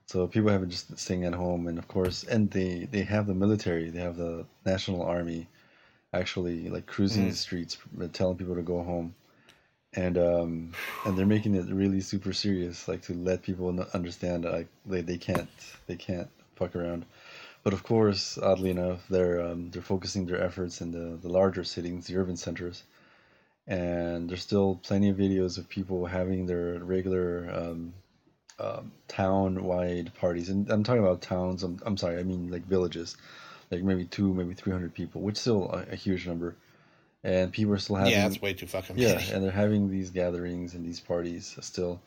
So 0.06 0.26
people 0.26 0.50
have 0.50 0.60
been 0.60 0.70
just 0.70 0.98
staying 0.98 1.24
at 1.24 1.34
home 1.34 1.66
and 1.68 1.78
of 1.78 1.88
course 1.88 2.24
and 2.24 2.50
they 2.50 2.86
they 2.90 3.02
have 3.04 3.26
the 3.26 3.34
military. 3.34 3.90
They 3.90 4.00
have 4.00 4.16
the 4.16 4.46
national 4.66 5.02
army 5.02 5.48
actually 6.12 6.68
like 6.70 6.86
cruising 6.86 7.26
Mm. 7.26 7.30
the 7.30 7.36
streets 7.36 7.78
telling 8.12 8.36
people 8.36 8.54
to 8.56 8.62
go 8.62 8.82
home. 8.82 9.14
And 9.94 10.18
um 10.18 10.72
and 11.06 11.16
they're 11.18 11.26
making 11.36 11.54
it 11.56 11.66
really 11.66 12.00
super 12.00 12.32
serious 12.32 12.88
like 12.88 13.02
to 13.02 13.14
let 13.14 13.42
people 13.42 13.68
understand 13.94 14.44
that 14.44 14.52
like 14.52 14.68
they, 14.86 15.02
they 15.02 15.18
can't 15.18 15.48
they 15.86 15.96
can't 15.96 16.28
fuck 16.56 16.76
around. 16.76 17.04
But 17.64 17.72
of 17.72 17.82
course, 17.82 18.38
oddly 18.38 18.70
enough, 18.70 19.06
they're 19.08 19.40
um, 19.40 19.70
they're 19.70 19.82
focusing 19.82 20.26
their 20.26 20.42
efforts 20.42 20.80
in 20.82 20.92
the, 20.92 21.16
the 21.16 21.28
larger 21.28 21.64
cities, 21.64 22.06
the 22.06 22.16
urban 22.16 22.36
centers, 22.36 22.84
and 23.66 24.28
there's 24.28 24.42
still 24.42 24.80
plenty 24.82 25.08
of 25.08 25.16
videos 25.16 25.58
of 25.58 25.68
people 25.68 26.06
having 26.06 26.46
their 26.46 26.78
regular 26.78 27.50
um, 27.52 27.94
um, 28.58 28.92
town-wide 29.08 30.12
parties. 30.14 30.48
And 30.48 30.70
I'm 30.70 30.84
talking 30.84 31.02
about 31.02 31.22
towns. 31.22 31.62
I'm, 31.62 31.80
I'm 31.84 31.96
sorry, 31.96 32.18
I 32.18 32.22
mean 32.22 32.50
like 32.50 32.66
villages, 32.66 33.16
like 33.70 33.82
maybe 33.82 34.04
two, 34.04 34.32
maybe 34.34 34.54
300 34.54 34.94
people, 34.94 35.22
which 35.22 35.36
is 35.36 35.40
still 35.40 35.70
a, 35.70 35.92
a 35.92 35.96
huge 35.96 36.26
number. 36.26 36.56
And 37.22 37.50
people 37.50 37.72
are 37.72 37.78
still 37.78 37.96
having 37.96 38.12
yeah, 38.12 38.26
it's 38.26 38.42
way 38.42 38.52
too 38.52 38.66
fucking 38.66 38.98
yeah, 38.98 39.14
many. 39.14 39.30
and 39.32 39.42
they're 39.42 39.50
having 39.50 39.90
these 39.90 40.10
gatherings 40.10 40.74
and 40.74 40.84
these 40.84 41.00
parties 41.00 41.56
still 41.62 42.02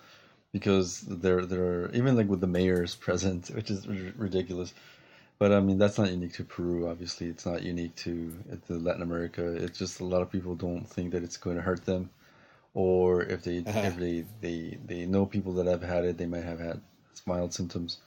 because 0.53 1.01
they're 1.01 1.45
they're 1.45 1.89
even 1.91 2.15
like 2.15 2.27
with 2.27 2.39
the 2.39 2.47
mayors 2.47 2.95
present, 3.07 3.47
which 3.47 3.71
is 3.71 3.87
r- 3.87 3.95
ridiculous. 4.15 4.73
But 5.39 5.51
I 5.51 5.59
mean, 5.59 5.77
that's 5.77 5.97
not 5.97 6.11
unique 6.11 6.33
to 6.33 6.43
Peru. 6.43 6.87
Obviously, 6.89 7.27
it's 7.27 7.45
not 7.45 7.63
unique 7.63 7.95
to, 7.97 8.33
to 8.67 8.73
Latin 8.73 9.01
America. 9.03 9.45
It's 9.55 9.77
just 9.77 9.99
a 9.99 10.05
lot 10.05 10.21
of 10.21 10.31
people 10.31 10.55
don't 10.55 10.85
think 10.87 11.11
that 11.11 11.23
it's 11.23 11.37
going 11.37 11.55
to 11.57 11.61
hurt 11.61 11.85
them, 11.85 12.09
or 12.73 13.23
if 13.23 13.43
they 13.43 13.65
Uh-huh. 13.65 13.79
if 13.81 13.95
they, 13.97 14.25
they 14.41 14.77
they 14.85 15.05
know 15.05 15.25
people 15.25 15.53
that 15.55 15.67
have 15.67 15.83
had 15.83 16.05
it, 16.05 16.17
they 16.17 16.25
might 16.27 16.43
have 16.45 16.59
had 16.59 16.81
mild 17.25 17.53
symptoms. 17.53 17.99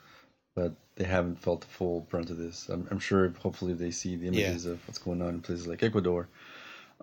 but 0.54 0.74
they 0.96 1.04
haven't 1.04 1.38
felt 1.40 1.62
the 1.62 1.66
full 1.68 2.00
brunt 2.10 2.30
of 2.30 2.36
this. 2.38 2.68
I'm, 2.68 2.86
I'm 2.90 2.98
sure. 3.00 3.28
Hopefully, 3.42 3.74
they 3.74 3.90
see 3.92 4.16
the 4.16 4.28
Yeah. 4.30 4.56
images 4.56 4.66
of 4.66 4.86
what's 4.88 4.98
going 4.98 5.22
on 5.22 5.30
in 5.30 5.42
places 5.42 5.66
like 5.66 5.82
Ecuador 5.82 6.28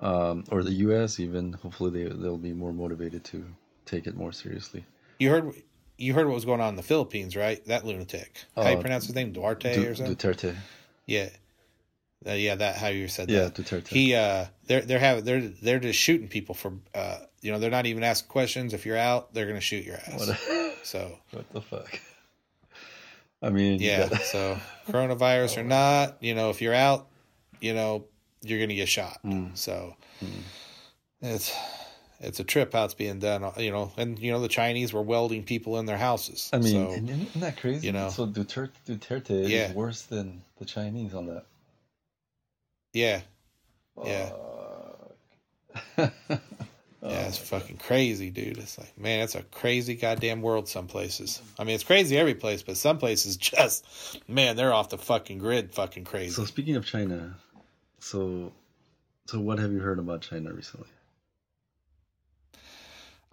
um, 0.02 0.44
or 0.52 0.64
the 0.64 0.74
U.S. 0.86 1.20
Even 1.20 1.54
hopefully, 1.54 1.92
they 1.92 2.10
they'll 2.16 2.38
be 2.38 2.54
more 2.54 2.74
motivated 2.74 3.24
to 3.26 3.46
take 3.86 4.08
it 4.08 4.16
more 4.18 4.32
seriously. 4.32 4.86
You 5.20 5.30
heard 5.30 5.54
you 5.98 6.14
heard 6.14 6.28
what 6.28 6.36
was 6.36 6.46
going 6.46 6.62
on 6.62 6.70
in 6.70 6.76
the 6.76 6.84
Philippines, 6.84 7.36
right? 7.36 7.64
That 7.66 7.86
lunatic. 7.86 8.44
How 8.56 8.70
you 8.70 8.78
Uh, 8.78 8.82
pronounce 8.82 9.06
his 9.08 9.16
name? 9.16 9.32
Duarte 9.34 9.74
Du- 9.74 9.90
or 9.90 9.96
something? 9.96 10.16
Duterte, 10.16 10.56
Yeah. 11.06 11.30
Uh, 12.26 12.32
yeah, 12.34 12.56
that 12.56 12.76
how 12.78 12.88
you 12.88 13.08
said 13.08 13.30
yeah, 13.30 13.46
that. 13.46 13.58
Yeah, 13.60 13.64
Duterte. 13.66 13.88
He 13.90 14.16
uh 14.16 14.46
they're 14.66 14.82
they're 14.82 15.00
having 15.00 15.24
they're 15.24 15.42
they're 15.42 15.80
just 15.80 16.00
shooting 16.00 16.28
people 16.28 16.56
for 16.56 16.74
uh 16.96 17.20
you 17.42 17.52
know, 17.52 17.60
they're 17.60 17.70
not 17.72 17.86
even 17.86 18.04
asking 18.04 18.28
questions. 18.30 18.74
If 18.74 18.86
you're 18.86 18.98
out, 18.98 19.34
they're 19.34 19.46
gonna 19.48 19.62
shoot 19.62 19.86
your 19.86 19.98
ass. 19.98 20.28
what, 20.28 20.74
So 20.84 21.20
what 21.32 21.50
the 21.54 21.62
fuck? 21.62 22.00
I 23.42 23.50
mean, 23.50 23.80
yeah, 23.82 24.10
got- 24.10 24.22
so 24.24 24.60
coronavirus 24.90 25.58
or 25.58 25.64
not, 25.64 26.18
you 26.22 26.34
know, 26.34 26.50
if 26.50 26.62
you're 26.62 26.74
out, 26.74 27.08
you 27.62 27.74
know, 27.76 28.06
you're 28.42 28.60
gonna 28.60 28.74
get 28.76 28.90
shot. 28.90 29.20
Mm. 29.24 29.56
So 29.56 29.96
it's 31.22 31.54
it's 32.20 32.40
a 32.40 32.44
trip 32.44 32.74
how 32.74 32.86
it's 32.86 32.94
being 32.94 33.20
done, 33.20 33.44
uh, 33.44 33.52
you 33.58 33.72
know, 33.72 33.92
and 33.98 34.18
you 34.20 34.32
know 34.32 34.40
the 34.42 34.48
Chinese 34.48 34.94
were 34.94 35.02
welding 35.02 35.44
people 35.44 35.78
in 35.80 35.86
their 35.86 35.98
houses. 35.98 36.50
I 36.52 36.58
mean, 36.58 36.72
so, 36.74 36.92
isn't 36.94 37.40
that 37.42 37.58
crazy? 37.58 37.86
you 37.88 37.94
know. 37.94 38.10
so 38.10 38.26
Duterte, 38.28 38.72
Duterte 38.88 39.48
Yeah. 39.50 39.70
is 39.70 39.74
worse 39.76 40.02
than 40.04 40.42
the 40.58 40.66
Chinese 40.66 41.14
on 41.14 41.28
that. 41.28 41.46
yeah, 42.94 43.22
Yeah. 44.04 44.30
Fuck. 45.96 46.14
Yeah, 47.02 47.28
it's 47.28 47.40
oh 47.40 47.44
fucking 47.44 47.78
crazy, 47.78 48.32
dude. 48.32 48.58
It's 48.58 48.78
like, 48.80 48.98
man, 48.98 49.20
it's 49.22 49.36
a 49.36 49.44
crazy 49.44 49.94
goddamn 49.96 50.42
world. 50.42 50.68
Some 50.68 50.88
places. 50.88 51.40
Mm-hmm. 51.44 51.62
I 51.62 51.66
mean, 51.66 51.76
it's 51.76 51.84
crazy 51.84 52.18
every 52.18 52.34
place, 52.34 52.64
but 52.64 52.78
some 52.78 52.98
places 52.98 53.38
just, 53.38 53.86
man, 54.28 54.56
they're 54.56 54.74
off 54.74 54.90
the 54.90 54.98
fucking 54.98 55.38
grid, 55.38 55.74
fucking 55.74 56.06
crazy. 56.06 56.32
So 56.32 56.46
speaking 56.46 56.76
of 56.76 56.86
China, 56.86 57.36
so 58.00 58.52
so 59.28 59.40
what 59.40 59.60
have 59.60 59.72
you 59.72 59.80
heard 59.80 60.00
about 60.00 60.22
China 60.22 60.52
recently? 60.52 60.88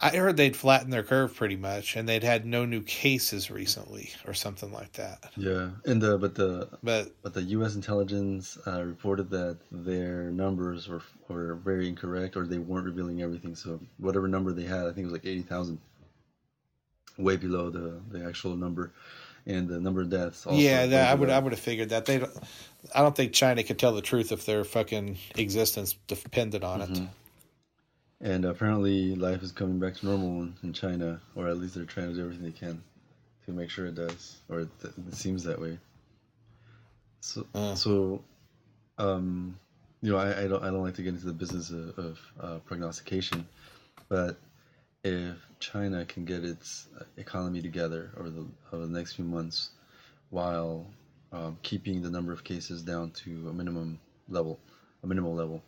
I 0.01 0.11
heard 0.11 0.37
they'd 0.37 0.57
flattened 0.57 0.93
their 0.93 1.03
curve 1.03 1.35
pretty 1.35 1.57
much, 1.57 1.97
and 1.97 2.09
they'd 2.09 2.25
had 2.25 2.45
no 2.45 2.65
new 2.65 2.83
cases 2.83 3.51
recently, 3.51 4.13
or 4.27 4.35
something 4.35 4.73
like 4.73 4.93
that. 4.95 5.33
Yeah, 5.37 5.71
and 5.87 6.03
the 6.03 6.19
but 6.19 6.35
the 6.35 6.69
But 6.83 7.13
but 7.23 7.33
the 7.33 7.43
U.S. 7.43 7.75
intelligence 7.75 8.59
uh, 8.67 8.83
reported 8.83 9.31
that 9.31 9.59
their 9.71 10.31
numbers 10.31 10.89
were 10.89 11.03
were 11.29 11.55
very 11.55 11.89
incorrect, 11.89 12.37
or 12.37 12.47
they 12.47 12.59
weren't 12.59 12.87
revealing 12.87 13.23
everything. 13.23 13.55
So 13.55 13.81
whatever 13.99 14.29
number 14.29 14.53
they 14.53 14.65
had, 14.65 14.83
I 14.83 14.93
think 14.93 14.99
it 14.99 15.05
was 15.05 15.13
like 15.13 15.27
eighty 15.27 15.43
thousand, 15.43 15.79
way 17.17 17.37
below 17.37 17.71
the 17.71 18.01
the 18.11 18.27
actual 18.27 18.57
number, 18.57 18.93
and 19.47 19.69
the 19.69 19.81
number 19.81 20.03
of 20.03 20.11
deaths. 20.11 20.45
Also 20.45 20.59
yeah, 20.59 20.87
that, 20.87 21.11
I 21.11 21.15
would. 21.15 21.31
I 21.31 21.39
would 21.39 21.53
have 21.53 21.61
figured 21.61 21.91
that 21.91 22.05
they. 22.05 22.19
don't 22.19 22.33
I 22.95 23.01
don't 23.01 23.17
think 23.17 23.33
China 23.33 23.63
could 23.63 23.79
tell 23.79 23.93
the 23.93 24.03
truth 24.03 24.33
if 24.33 24.45
their 24.45 24.65
fucking 24.65 25.19
existence 25.37 25.95
depended 26.09 26.65
on 26.65 26.83
it. 26.83 27.01
And 28.25 28.47
apparently, 28.47 29.15
life 29.15 29.43
is 29.43 29.53
coming 29.53 29.79
back 29.79 29.97
to 29.97 30.07
normal 30.07 30.43
in, 30.43 30.55
in 30.63 30.73
China, 30.73 31.21
or 31.35 31.47
at 31.47 31.59
least 31.59 31.75
they're 31.75 31.85
trying 31.85 32.09
to 32.09 32.15
do 32.15 32.23
everything 32.23 32.45
they 32.47 32.53
can 32.53 32.83
to 33.45 33.53
make 33.53 33.69
sure 33.69 33.85
it 33.85 33.95
does, 33.95 34.39
or 34.49 34.61
it, 34.61 34.69
it 34.83 35.15
seems 35.15 35.45
that 35.45 35.61
way. 35.61 35.79
So, 37.21 37.47
Uh. 37.55 37.75
so, 37.75 38.23
um, 38.97 39.59
you 40.01 40.11
know, 40.11 40.17
I, 40.17 40.45
I 40.45 40.49
don't 40.49 40.63
I 40.63 40.71
don't 40.71 40.83
like 40.83 40.95
to 40.95 41.03
get 41.03 41.13
into 41.13 41.27
the 41.27 41.35
business 41.35 41.71
of, 41.71 41.99
of 41.99 42.19
uh, 42.41 42.59
prognostication, 42.65 43.47
but 44.09 44.39
if 45.03 45.37
China 45.61 46.07
can 46.07 46.25
get 46.25 46.45
its 46.45 46.89
uh, 46.99 47.05
economy 47.19 47.61
together 47.61 48.11
over 48.17 48.31
the 48.31 48.47
over 48.73 48.87
the 48.87 48.93
next 48.99 49.15
few 49.17 49.27
months, 49.27 49.69
while 50.31 50.87
um, 51.31 51.59
keeping 51.63 52.01
the 52.01 52.11
number 52.11 52.33
of 52.33 52.43
cases 52.43 52.83
down 52.83 53.11
to 53.11 53.49
a 53.51 53.53
minimum 53.53 53.99
level, 54.31 54.59
a 55.03 55.07
minimal 55.07 55.35
level, 55.35 55.63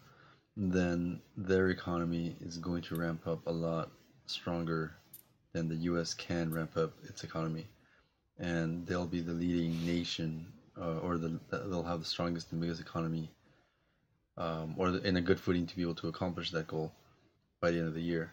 then 0.56 1.20
their 1.36 1.68
economy 1.68 2.36
is 2.40 2.56
going 2.56 2.82
to 2.82 2.96
ramp 2.96 3.26
up 3.26 3.46
a 3.46 3.52
lot 3.52 3.90
stronger 4.26 4.94
than 5.52 5.68
the 5.68 5.76
U.S. 5.90 6.14
can 6.14 6.52
ramp 6.52 6.76
up 6.76 6.92
its 7.04 7.24
economy, 7.24 7.66
and 8.38 8.86
they'll 8.86 9.06
be 9.06 9.20
the 9.20 9.32
leading 9.32 9.84
nation, 9.84 10.46
uh, 10.80 10.98
or 10.98 11.18
the 11.18 11.38
they'll 11.50 11.82
have 11.82 12.00
the 12.00 12.06
strongest 12.06 12.52
and 12.52 12.60
biggest 12.60 12.80
economy, 12.80 13.30
um, 14.38 14.74
or 14.78 14.90
the, 14.92 15.06
in 15.06 15.16
a 15.16 15.20
good 15.20 15.38
footing 15.38 15.66
to 15.66 15.76
be 15.76 15.82
able 15.82 15.94
to 15.94 16.08
accomplish 16.08 16.50
that 16.50 16.66
goal 16.66 16.92
by 17.60 17.70
the 17.70 17.78
end 17.78 17.88
of 17.88 17.94
the 17.94 18.02
year. 18.02 18.32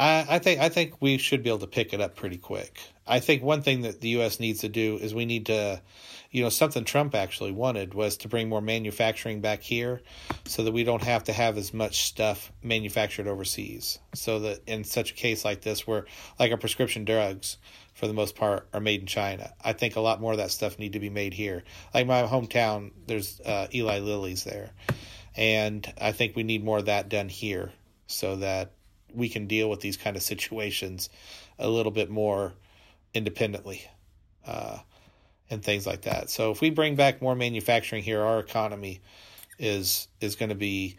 I, 0.00 0.36
I 0.36 0.38
think 0.38 0.60
I 0.60 0.70
think 0.70 0.94
we 1.00 1.18
should 1.18 1.42
be 1.42 1.50
able 1.50 1.58
to 1.58 1.66
pick 1.66 1.92
it 1.92 2.00
up 2.00 2.16
pretty 2.16 2.38
quick. 2.38 2.80
I 3.06 3.20
think 3.20 3.42
one 3.42 3.60
thing 3.60 3.82
that 3.82 4.00
the 4.00 4.08
U.S. 4.10 4.40
needs 4.40 4.60
to 4.60 4.68
do 4.68 4.96
is 4.96 5.14
we 5.14 5.26
need 5.26 5.46
to, 5.46 5.82
you 6.30 6.42
know, 6.42 6.48
something 6.48 6.84
Trump 6.84 7.14
actually 7.14 7.52
wanted 7.52 7.92
was 7.92 8.16
to 8.18 8.28
bring 8.28 8.48
more 8.48 8.62
manufacturing 8.62 9.42
back 9.42 9.62
here, 9.62 10.00
so 10.46 10.64
that 10.64 10.72
we 10.72 10.84
don't 10.84 11.02
have 11.02 11.24
to 11.24 11.34
have 11.34 11.58
as 11.58 11.74
much 11.74 12.04
stuff 12.04 12.50
manufactured 12.62 13.26
overseas. 13.26 13.98
So 14.14 14.38
that 14.40 14.60
in 14.66 14.84
such 14.84 15.10
a 15.10 15.14
case 15.14 15.44
like 15.44 15.60
this, 15.60 15.86
where 15.86 16.06
like 16.38 16.50
our 16.50 16.56
prescription 16.56 17.04
drugs, 17.04 17.58
for 17.92 18.06
the 18.06 18.14
most 18.14 18.36
part, 18.36 18.68
are 18.72 18.80
made 18.80 19.02
in 19.02 19.06
China, 19.06 19.52
I 19.62 19.74
think 19.74 19.96
a 19.96 20.00
lot 20.00 20.18
more 20.18 20.32
of 20.32 20.38
that 20.38 20.50
stuff 20.50 20.78
need 20.78 20.94
to 20.94 21.00
be 21.00 21.10
made 21.10 21.34
here. 21.34 21.62
Like 21.92 22.06
my 22.06 22.22
hometown, 22.22 22.92
there's 23.06 23.38
uh, 23.42 23.66
Eli 23.74 23.98
Lilly's 23.98 24.44
there, 24.44 24.70
and 25.36 25.92
I 26.00 26.12
think 26.12 26.36
we 26.36 26.42
need 26.42 26.64
more 26.64 26.78
of 26.78 26.86
that 26.86 27.10
done 27.10 27.28
here, 27.28 27.72
so 28.06 28.36
that 28.36 28.72
we 29.14 29.28
can 29.28 29.46
deal 29.46 29.68
with 29.70 29.80
these 29.80 29.96
kind 29.96 30.16
of 30.16 30.22
situations 30.22 31.08
a 31.58 31.68
little 31.68 31.92
bit 31.92 32.10
more 32.10 32.52
independently 33.14 33.86
uh, 34.46 34.78
and 35.50 35.62
things 35.62 35.86
like 35.86 36.02
that. 36.02 36.30
So 36.30 36.50
if 36.50 36.60
we 36.60 36.70
bring 36.70 36.94
back 36.96 37.20
more 37.20 37.34
manufacturing 37.34 38.02
here, 38.02 38.22
our 38.22 38.38
economy 38.40 39.00
is 39.58 40.08
is 40.20 40.36
going 40.36 40.48
to 40.48 40.54
be 40.54 40.96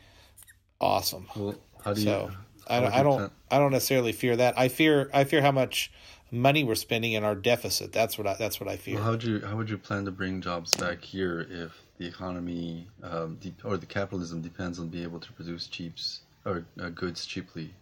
awesome. 0.80 1.28
Well, 1.36 1.56
how 1.84 1.94
do 1.94 2.02
you? 2.02 2.06
So 2.06 2.32
I, 2.68 2.80
don't- 2.80 2.94
I 2.94 3.04
don't 3.04 3.34
I 3.52 3.58
don't 3.60 3.72
necessarily 3.72 4.12
fear 4.12 4.36
that. 4.36 4.58
I 4.58 4.68
fear 4.68 5.10
I 5.14 5.24
fear 5.24 5.42
how 5.42 5.52
much 5.52 5.92
money 6.32 6.64
we're 6.64 6.76
spending 6.76 7.14
in 7.14 7.24
our 7.24 7.36
deficit. 7.36 7.92
That's 7.92 8.18
what 8.18 8.28
I 8.28 8.36
that's 8.36 8.60
what 8.60 8.70
I 8.70 8.78
fear. 8.78 8.96
Well, 8.96 9.04
how 9.04 9.12
would 9.12 9.24
you 9.24 9.42
how 9.46 9.56
would 9.58 9.70
you 9.70 9.78
plan 9.78 10.06
to 10.06 10.12
bring 10.12 10.42
jobs 10.42 10.76
back 10.76 11.02
here 11.02 11.48
if 11.50 11.72
the 11.98 12.08
economy 12.08 12.88
um, 13.04 13.36
de- 13.42 13.54
or 13.64 13.78
the 13.78 13.86
capitalism 13.86 14.42
depends 14.42 14.80
on 14.80 14.88
being 14.90 15.04
able 15.04 15.20
to 15.20 15.32
produce 15.34 15.68
cheaps 15.68 16.22
or 16.46 16.66
uh, 16.80 16.90
goods 16.90 17.26
cheaply, 17.26 17.74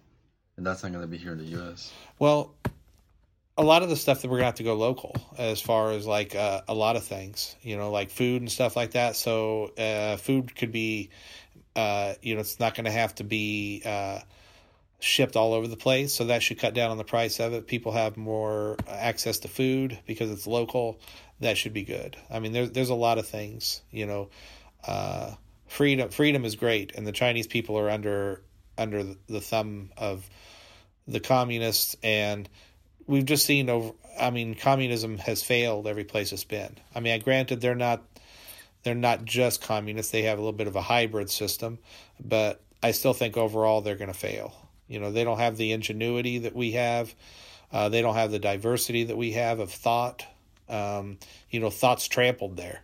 and 0.60 0.68
that's 0.68 0.84
not 0.84 0.92
going 0.92 1.02
to 1.02 1.08
be 1.08 1.16
here 1.16 1.32
in 1.32 1.38
the 1.38 1.46
U.S. 1.46 1.90
Well, 2.20 2.54
a 3.58 3.64
lot 3.64 3.82
of 3.82 3.88
the 3.88 3.96
stuff 3.96 4.22
that 4.22 4.30
we're 4.30 4.38
gonna 4.38 4.48
have 4.48 4.56
to 4.56 4.64
go 4.64 4.74
local, 4.74 5.16
as 5.38 5.62
far 5.62 5.92
as 5.92 6.06
like 6.06 6.36
uh, 6.36 6.62
a 6.68 6.74
lot 6.74 6.98
of 6.98 7.04
things, 7.04 7.56
you 7.62 7.78
know, 7.78 7.92
like 7.92 8.10
food 8.10 8.42
and 8.42 8.52
stuff 8.52 8.76
like 8.76 8.92
that. 8.92 9.16
So 9.16 9.72
uh, 9.78 10.18
food 10.18 10.56
could 10.56 10.72
be, 10.72 11.10
uh, 11.76 12.14
you 12.22 12.36
know, 12.36 12.42
it's 12.42 12.60
not 12.60 12.76
gonna 12.76 12.92
have 12.92 13.16
to 13.16 13.24
be 13.24 13.82
uh, 13.86 14.20
shipped 15.00 15.36
all 15.36 15.54
over 15.54 15.68
the 15.68 15.78
place. 15.78 16.14
So 16.14 16.26
that 16.26 16.44
should 16.44 16.60
cut 16.60 16.74
down 16.74 16.92
on 16.92 16.98
the 16.98 17.04
price 17.04 17.40
of 17.40 17.54
it. 17.54 17.68
People 17.68 17.94
have 17.94 18.18
more 18.18 18.76
access 18.88 19.40
to 19.40 19.48
food 19.48 19.98
because 20.06 20.30
it's 20.30 20.48
local. 20.48 21.00
That 21.42 21.58
should 21.58 21.74
be 21.74 21.84
good. 21.84 22.18
I 22.30 22.40
mean, 22.40 22.52
there's 22.52 22.72
there's 22.72 22.90
a 22.90 22.96
lot 22.96 23.18
of 23.18 23.28
things, 23.28 23.82
you 23.92 24.06
know. 24.06 24.30
Uh, 24.86 25.36
freedom 25.68 26.10
freedom 26.10 26.44
is 26.44 26.56
great, 26.56 26.94
and 26.96 27.08
the 27.08 27.14
Chinese 27.14 27.48
people 27.48 27.78
are 27.78 27.90
under 27.90 28.42
under 28.78 29.04
the 29.28 29.42
thumb 29.42 29.92
of 29.98 30.30
the 31.12 31.20
communists 31.20 31.96
and 32.04 32.48
we've 33.08 33.26
just 33.26 33.46
seen 33.46 33.70
over 33.70 33.92
i 34.20 34.30
mean 34.30 34.56
communism 34.56 35.18
has 35.18 35.44
failed 35.44 35.88
every 35.88 36.04
place 36.04 36.32
it's 36.32 36.44
been. 36.44 36.76
I 36.94 37.00
mean 37.00 37.20
granted 37.22 37.62
they're 37.62 37.76
not 37.76 38.02
they're 38.84 38.96
not 38.96 39.26
just 39.26 39.62
communists. 39.62 40.14
They 40.14 40.22
have 40.24 40.38
a 40.38 40.42
little 40.42 40.54
bit 40.54 40.68
of 40.68 40.76
a 40.76 40.82
hybrid 40.82 41.30
system 41.30 41.80
but 42.24 42.62
i 42.82 42.92
still 42.92 43.14
think 43.14 43.38
overall 43.38 43.82
they're 43.82 43.96
going 43.96 44.12
to 44.12 44.18
fail. 44.18 44.54
You 44.88 45.00
know 45.00 45.12
they 45.12 45.24
don't 45.24 45.40
have 45.40 45.58
the 45.58 45.72
ingenuity 45.72 46.40
that 46.40 46.56
we 46.56 46.72
have. 46.74 47.14
Uh, 47.72 47.90
they 47.90 48.02
don't 48.02 48.16
have 48.16 48.32
the 48.32 48.40
diversity 48.40 49.04
that 49.06 49.18
we 49.18 49.34
have 49.34 49.60
of 49.60 49.72
thought. 49.72 50.26
Um, 50.68 51.18
you 51.50 51.60
know 51.60 51.70
thought's 51.70 52.08
trampled 52.08 52.58
there. 52.58 52.82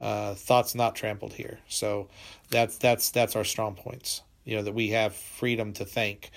Uh, 0.00 0.34
thought's 0.34 0.74
not 0.74 0.96
trampled 0.96 1.32
here. 1.32 1.60
So 1.68 2.08
that's 2.50 2.78
that's 2.78 3.10
that's 3.10 3.36
our 3.36 3.44
strong 3.44 3.74
points 3.74 4.22
you 4.44 4.56
know 4.56 4.62
that 4.62 4.74
we 4.74 4.90
have 4.90 5.14
freedom 5.14 5.72
to 5.74 5.84
think 5.84 6.30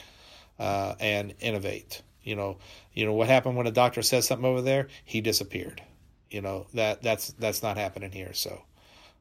uh, 0.59 0.95
and 0.99 1.33
innovate. 1.39 2.01
You 2.23 2.35
know, 2.35 2.57
you 2.93 3.05
know 3.05 3.13
what 3.13 3.27
happened 3.27 3.55
when 3.55 3.67
a 3.67 3.71
doctor 3.71 4.01
says 4.01 4.27
something 4.27 4.45
over 4.45 4.61
there, 4.61 4.87
he 5.03 5.21
disappeared. 5.21 5.83
You 6.31 6.41
know 6.41 6.67
that 6.73 7.01
that's 7.03 7.29
that's 7.33 7.61
not 7.61 7.77
happening 7.77 8.11
here. 8.11 8.33
So 8.33 8.63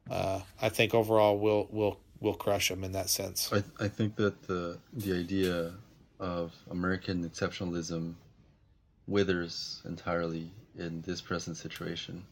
uh, 0.09 0.41
I 0.61 0.69
think 0.69 0.93
overall 0.93 1.37
we'll 1.37 1.67
we'll 1.71 1.99
we'll 2.19 2.33
crush 2.33 2.69
them 2.69 2.83
in 2.83 2.93
that 2.93 3.09
sense. 3.09 3.51
I, 3.53 3.63
I 3.83 3.87
think 3.87 4.15
that 4.15 4.41
the 4.47 4.79
the 4.93 5.13
idea 5.13 5.73
of 6.19 6.53
American 6.71 7.27
exceptionalism 7.29 8.15
withers 9.07 9.81
entirely 9.85 10.49
in 10.77 11.01
this 11.01 11.21
present 11.21 11.57
situation. 11.57 12.25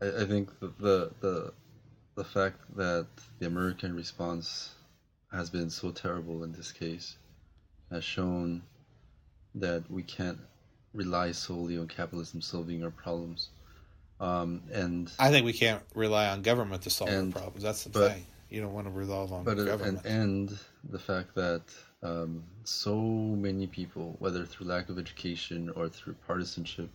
I, 0.00 0.22
I 0.22 0.24
think 0.24 0.58
the, 0.60 0.72
the 0.78 1.10
the 1.20 1.52
the 2.14 2.24
fact 2.24 2.58
that 2.76 3.06
the 3.38 3.46
American 3.46 3.94
response 3.94 4.70
has 5.30 5.50
been 5.50 5.68
so 5.68 5.90
terrible 5.90 6.44
in 6.44 6.52
this 6.52 6.72
case 6.72 7.18
has 7.90 8.04
shown 8.04 8.62
that 9.54 9.84
we 9.90 10.02
can't 10.02 10.38
rely 10.92 11.32
solely 11.32 11.78
on 11.78 11.88
capitalism 11.88 12.40
solving 12.40 12.82
our 12.84 12.90
problems. 12.90 13.50
Um, 14.18 14.62
and 14.72 15.10
I 15.18 15.30
think 15.30 15.44
we 15.44 15.52
can't 15.52 15.82
rely 15.94 16.28
on 16.28 16.42
government 16.42 16.82
to 16.82 16.90
solve 16.90 17.10
And- 17.10 17.34
our 17.34 17.40
problems. 17.42 17.62
That's 17.62 17.84
the 17.84 17.90
but- 17.90 18.12
thing. 18.12 18.26
You 18.48 18.60
don't 18.60 18.74
want 18.74 18.86
to 18.86 18.92
resolve 18.92 19.32
on 19.32 19.42
but 19.42 19.58
uh, 19.58 19.64
government. 19.64 20.02
and, 20.04 20.48
and 20.50 20.58
the 20.90 21.00
fact 21.00 21.34
that 21.34 21.62
um, 22.04 22.44
so 22.62 22.94
many 22.96 23.66
people, 23.66 24.14
whether 24.20 24.46
through 24.46 24.68
lack 24.68 24.88
of 24.88 25.00
education 25.00 25.68
or 25.74 25.88
through 25.88 26.14
partisanship, 26.28 26.88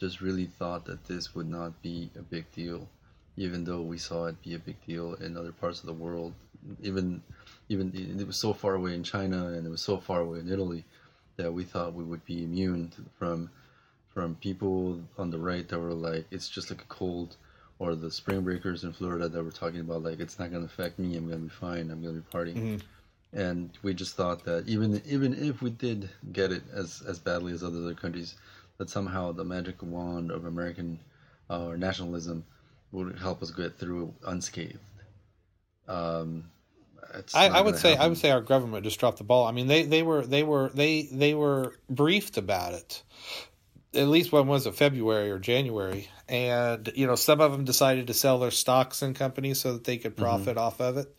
just 0.00 0.22
really 0.22 0.46
thought 0.46 0.86
that 0.86 1.04
this 1.04 1.34
would 1.34 1.48
not 1.50 1.80
be 1.82 2.10
a 2.18 2.22
big 2.22 2.50
deal, 2.52 2.88
even 3.36 3.62
though 3.62 3.82
we 3.82 3.98
saw 3.98 4.24
it 4.24 4.40
be 4.42 4.54
a 4.54 4.58
big 4.58 4.76
deal 4.86 5.12
in 5.16 5.36
other 5.36 5.52
parts 5.52 5.80
of 5.80 5.86
the 5.86 5.92
world. 5.92 6.32
Even, 6.82 7.22
even 7.70 7.92
it 8.20 8.26
was 8.26 8.36
so 8.36 8.52
far 8.52 8.74
away 8.74 8.94
in 8.94 9.02
China 9.04 9.46
and 9.46 9.64
it 9.66 9.70
was 9.70 9.80
so 9.80 9.96
far 9.96 10.20
away 10.20 10.40
in 10.40 10.50
Italy 10.52 10.84
that 11.36 11.52
we 11.52 11.62
thought 11.64 11.94
we 11.94 12.04
would 12.04 12.24
be 12.24 12.42
immune 12.44 12.88
to, 12.90 13.02
from 13.18 13.48
from 14.12 14.34
people 14.34 15.00
on 15.16 15.30
the 15.30 15.38
right 15.38 15.68
that 15.68 15.78
were 15.78 15.94
like, 15.94 16.26
it's 16.32 16.48
just 16.48 16.68
like 16.68 16.82
a 16.82 16.86
cold, 16.86 17.36
or 17.78 17.94
the 17.94 18.10
spring 18.10 18.40
breakers 18.42 18.82
in 18.82 18.92
Florida 18.92 19.28
that 19.28 19.44
were 19.44 19.52
talking 19.52 19.80
about 19.80 20.02
like, 20.02 20.18
it's 20.18 20.38
not 20.40 20.50
gonna 20.50 20.64
affect 20.64 20.98
me. 20.98 21.16
I'm 21.16 21.28
gonna 21.28 21.42
be 21.42 21.48
fine. 21.48 21.90
I'm 21.90 22.02
gonna 22.02 22.20
be 22.20 22.36
partying. 22.36 22.56
Mhm. 22.56 22.82
And 23.32 23.70
we 23.84 23.94
just 23.94 24.16
thought 24.16 24.44
that 24.44 24.66
even 24.66 25.00
even 25.06 25.32
if 25.34 25.62
we 25.62 25.70
did 25.70 26.10
get 26.32 26.50
it 26.50 26.64
as 26.72 27.02
as 27.06 27.20
badly 27.20 27.52
as 27.52 27.62
other 27.62 27.94
countries, 27.94 28.34
that 28.78 28.90
somehow 28.90 29.30
the 29.30 29.44
magic 29.44 29.80
wand 29.80 30.32
of 30.32 30.44
American 30.44 30.98
uh, 31.48 31.66
or 31.68 31.76
nationalism 31.76 32.44
would 32.90 33.16
help 33.18 33.42
us 33.42 33.52
get 33.52 33.78
through 33.78 34.12
unscathed. 34.26 34.80
Um, 35.86 36.50
I, 37.34 37.48
I 37.48 37.60
would 37.60 37.76
say 37.76 37.96
I 37.96 38.06
would 38.06 38.18
say 38.18 38.30
our 38.30 38.40
government 38.40 38.84
just 38.84 38.98
dropped 39.00 39.18
the 39.18 39.24
ball. 39.24 39.46
I 39.46 39.52
mean, 39.52 39.66
they, 39.66 39.84
they 39.84 40.02
were 40.02 40.24
they 40.26 40.42
were 40.42 40.70
they 40.74 41.02
they 41.10 41.34
were 41.34 41.74
briefed 41.88 42.36
about 42.36 42.74
it. 42.74 43.02
At 43.92 44.06
least 44.08 44.30
when 44.30 44.46
was 44.46 44.66
it 44.66 44.74
February 44.76 45.30
or 45.30 45.38
January, 45.40 46.08
and 46.28 46.92
you 46.94 47.06
know 47.06 47.16
some 47.16 47.40
of 47.40 47.50
them 47.52 47.64
decided 47.64 48.06
to 48.06 48.14
sell 48.14 48.38
their 48.38 48.52
stocks 48.52 49.02
in 49.02 49.14
companies 49.14 49.60
so 49.60 49.72
that 49.72 49.84
they 49.84 49.96
could 49.98 50.12
Mm-hmm. 50.14 50.22
profit 50.22 50.56
off 50.56 50.80
of 50.80 50.96
it. 50.96 51.14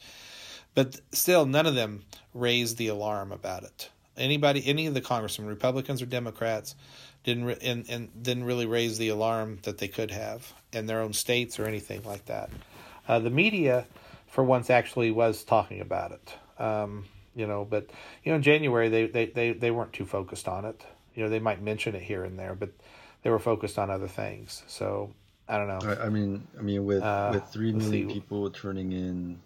But 0.73 1.01
still, 1.11 1.45
none 1.45 1.65
of 1.65 1.75
them 1.75 2.03
raised 2.33 2.77
the 2.77 2.87
alarm 2.87 3.33
about 3.33 3.63
it. 3.63 3.89
Anybody, 4.15 4.65
any 4.65 4.87
of 4.87 4.93
the 4.93 5.01
congressmen, 5.01 5.47
Republicans 5.47 6.01
or 6.01 6.05
Democrats, 6.05 6.75
didn't 7.25 7.43
re- 7.43 7.57
and, 7.61 7.85
and 7.89 8.23
didn't 8.23 8.45
really 8.45 8.65
raise 8.65 8.97
the 8.97 9.09
alarm 9.09 9.59
that 9.63 9.79
they 9.79 9.89
could 9.89 10.11
have 10.11 10.53
in 10.71 10.85
their 10.85 11.01
own 11.01 11.11
states 11.11 11.59
or 11.59 11.65
anything 11.65 12.03
like 12.03 12.25
that. 12.25 12.49
Uh, 13.07 13.19
the 13.19 13.29
media, 13.29 13.85
for 14.31 14.43
once, 14.43 14.69
actually 14.69 15.11
was 15.11 15.43
talking 15.43 15.81
about 15.81 16.11
it. 16.11 16.35
Um, 16.61 17.05
you 17.35 17.47
know, 17.47 17.65
but 17.69 17.89
you 18.23 18.31
know, 18.31 18.37
in 18.37 18.41
January 18.41 18.89
they, 18.89 19.05
they, 19.07 19.25
they, 19.27 19.51
they 19.53 19.71
weren't 19.71 19.93
too 19.93 20.05
focused 20.05 20.47
on 20.47 20.65
it. 20.65 20.83
You 21.15 21.23
know, 21.23 21.29
they 21.29 21.39
might 21.39 21.61
mention 21.61 21.95
it 21.95 22.01
here 22.01 22.23
and 22.23 22.39
there, 22.39 22.55
but 22.55 22.71
they 23.23 23.29
were 23.29 23.39
focused 23.39 23.77
on 23.77 23.89
other 23.89 24.07
things. 24.07 24.63
So 24.67 25.13
I 25.47 25.57
don't 25.57 25.67
know. 25.67 25.79
I, 25.85 26.05
I 26.05 26.09
mean, 26.09 26.47
I 26.57 26.61
mean, 26.61 26.85
with 26.85 27.03
Uh, 27.03 27.31
with 27.31 27.43
three 27.53 27.71
million 27.73 28.07
see. 28.07 28.13
people 28.13 28.49
turning 28.49 28.91
in 28.93 29.39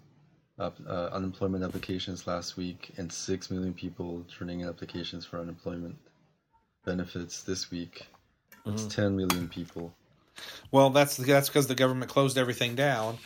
up, 0.58 0.78
uh, 0.88 1.10
unemployment 1.12 1.64
applications 1.64 2.26
last 2.26 2.56
week, 2.56 2.92
and 2.96 3.12
six 3.12 3.50
million 3.50 3.74
people 3.74 4.24
turning 4.38 4.60
in 4.60 4.68
applications 4.68 5.24
for 5.26 5.38
unemployment 5.38 5.96
benefits 6.84 7.42
this 7.42 7.70
week, 7.70 8.06
it's 8.66 8.82
Mm-hmm. 8.82 8.88
ten 8.88 9.16
million 9.16 9.48
people. 9.48 9.92
Well, 10.70 10.90
that's 10.90 11.16
that's 11.16 11.48
because 11.48 11.66
the 11.66 11.74
government 11.74 12.10
closed 12.10 12.38
everything 12.38 12.74
down, 12.74 13.18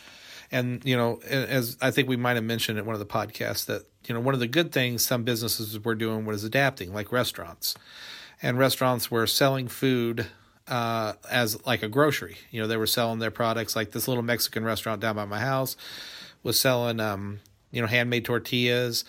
and 0.51 0.83
you 0.83 0.97
know, 0.97 1.19
as 1.27 1.77
I 1.81 1.91
think 1.91 2.09
we 2.09 2.17
might 2.17 2.35
have 2.35 2.43
mentioned 2.43 2.77
in 2.77 2.85
one 2.85 2.93
of 2.93 2.99
the 2.99 3.05
podcasts 3.05 3.65
that 3.65 3.85
you 4.07 4.13
know 4.13 4.19
one 4.19 4.33
of 4.33 4.39
the 4.39 4.47
good 4.47 4.71
things 4.71 5.05
some 5.05 5.23
businesses 5.23 5.79
were 5.83 5.95
doing 5.95 6.25
was 6.25 6.43
adapting, 6.43 6.93
like 6.93 7.11
restaurants, 7.11 7.75
and 8.41 8.57
restaurants 8.57 9.09
were 9.09 9.27
selling 9.27 9.67
food 9.67 10.27
uh, 10.67 11.13
as 11.29 11.65
like 11.65 11.83
a 11.83 11.87
grocery. 11.87 12.37
You 12.51 12.61
know, 12.61 12.67
they 12.67 12.77
were 12.77 12.87
selling 12.87 13.19
their 13.19 13.31
products 13.31 13.75
like 13.75 13.91
this 13.91 14.07
little 14.07 14.23
Mexican 14.23 14.63
restaurant 14.63 15.01
down 15.01 15.15
by 15.15 15.25
my 15.25 15.39
house 15.39 15.75
was 16.43 16.59
selling 16.59 16.99
um, 16.99 17.39
you 17.71 17.81
know 17.81 17.87
handmade 17.87 18.25
tortillas. 18.25 19.05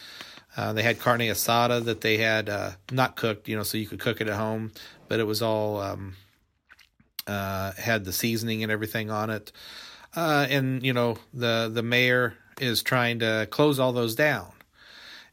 Uh, 0.56 0.72
they 0.72 0.82
had 0.82 0.98
carne 0.98 1.20
asada 1.20 1.82
that 1.82 2.02
they 2.02 2.18
had 2.18 2.48
uh, 2.50 2.72
not 2.90 3.16
cooked, 3.16 3.48
you 3.48 3.56
know, 3.56 3.62
so 3.62 3.78
you 3.78 3.86
could 3.86 3.98
cook 4.00 4.20
it 4.20 4.28
at 4.28 4.36
home, 4.36 4.70
but 5.08 5.18
it 5.18 5.24
was 5.24 5.40
all 5.40 5.80
um, 5.80 6.14
uh, 7.26 7.72
had 7.72 8.04
the 8.04 8.12
seasoning 8.12 8.62
and 8.62 8.70
everything 8.70 9.10
on 9.10 9.30
it. 9.30 9.50
Uh, 10.14 10.46
and 10.50 10.82
you 10.84 10.92
know 10.92 11.16
the 11.32 11.70
the 11.72 11.82
mayor 11.82 12.34
is 12.60 12.82
trying 12.82 13.18
to 13.20 13.46
close 13.50 13.78
all 13.78 13.92
those 13.92 14.14
down. 14.14 14.52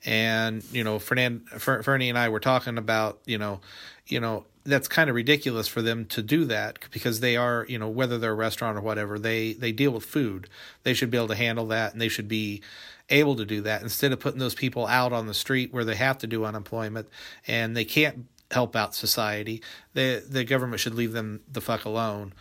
And 0.05 0.63
you 0.71 0.83
know, 0.83 0.99
Fernand, 0.99 1.49
Fer, 1.49 1.83
Fernie 1.83 2.09
and 2.09 2.17
I 2.17 2.29
were 2.29 2.39
talking 2.39 2.77
about 2.77 3.19
you 3.25 3.37
know, 3.37 3.59
you 4.07 4.19
know 4.19 4.45
that's 4.63 4.87
kind 4.87 5.09
of 5.09 5.15
ridiculous 5.15 5.67
for 5.67 5.81
them 5.81 6.05
to 6.05 6.21
do 6.21 6.45
that 6.45 6.79
because 6.91 7.19
they 7.19 7.35
are 7.35 7.65
you 7.67 7.77
know 7.77 7.89
whether 7.89 8.17
they're 8.17 8.31
a 8.31 8.35
restaurant 8.35 8.77
or 8.77 8.81
whatever 8.81 9.19
they 9.19 9.53
they 9.53 9.71
deal 9.71 9.91
with 9.91 10.05
food. 10.05 10.47
They 10.83 10.93
should 10.93 11.11
be 11.11 11.17
able 11.17 11.27
to 11.29 11.35
handle 11.35 11.65
that, 11.67 11.91
and 11.91 12.01
they 12.01 12.09
should 12.09 12.27
be 12.27 12.61
able 13.09 13.35
to 13.35 13.45
do 13.45 13.61
that 13.61 13.81
instead 13.81 14.11
of 14.11 14.19
putting 14.19 14.39
those 14.39 14.55
people 14.55 14.85
out 14.87 15.11
on 15.11 15.27
the 15.27 15.33
street 15.33 15.73
where 15.73 15.83
they 15.83 15.95
have 15.95 16.17
to 16.19 16.27
do 16.27 16.45
unemployment 16.45 17.07
and 17.47 17.75
they 17.75 17.85
can't 17.85 18.27
help 18.51 18.75
out 18.75 18.95
society. 18.95 19.61
The 19.93 20.23
the 20.27 20.43
government 20.43 20.79
should 20.79 20.95
leave 20.95 21.11
them 21.13 21.41
the 21.51 21.61
fuck 21.61 21.85
alone. 21.85 22.33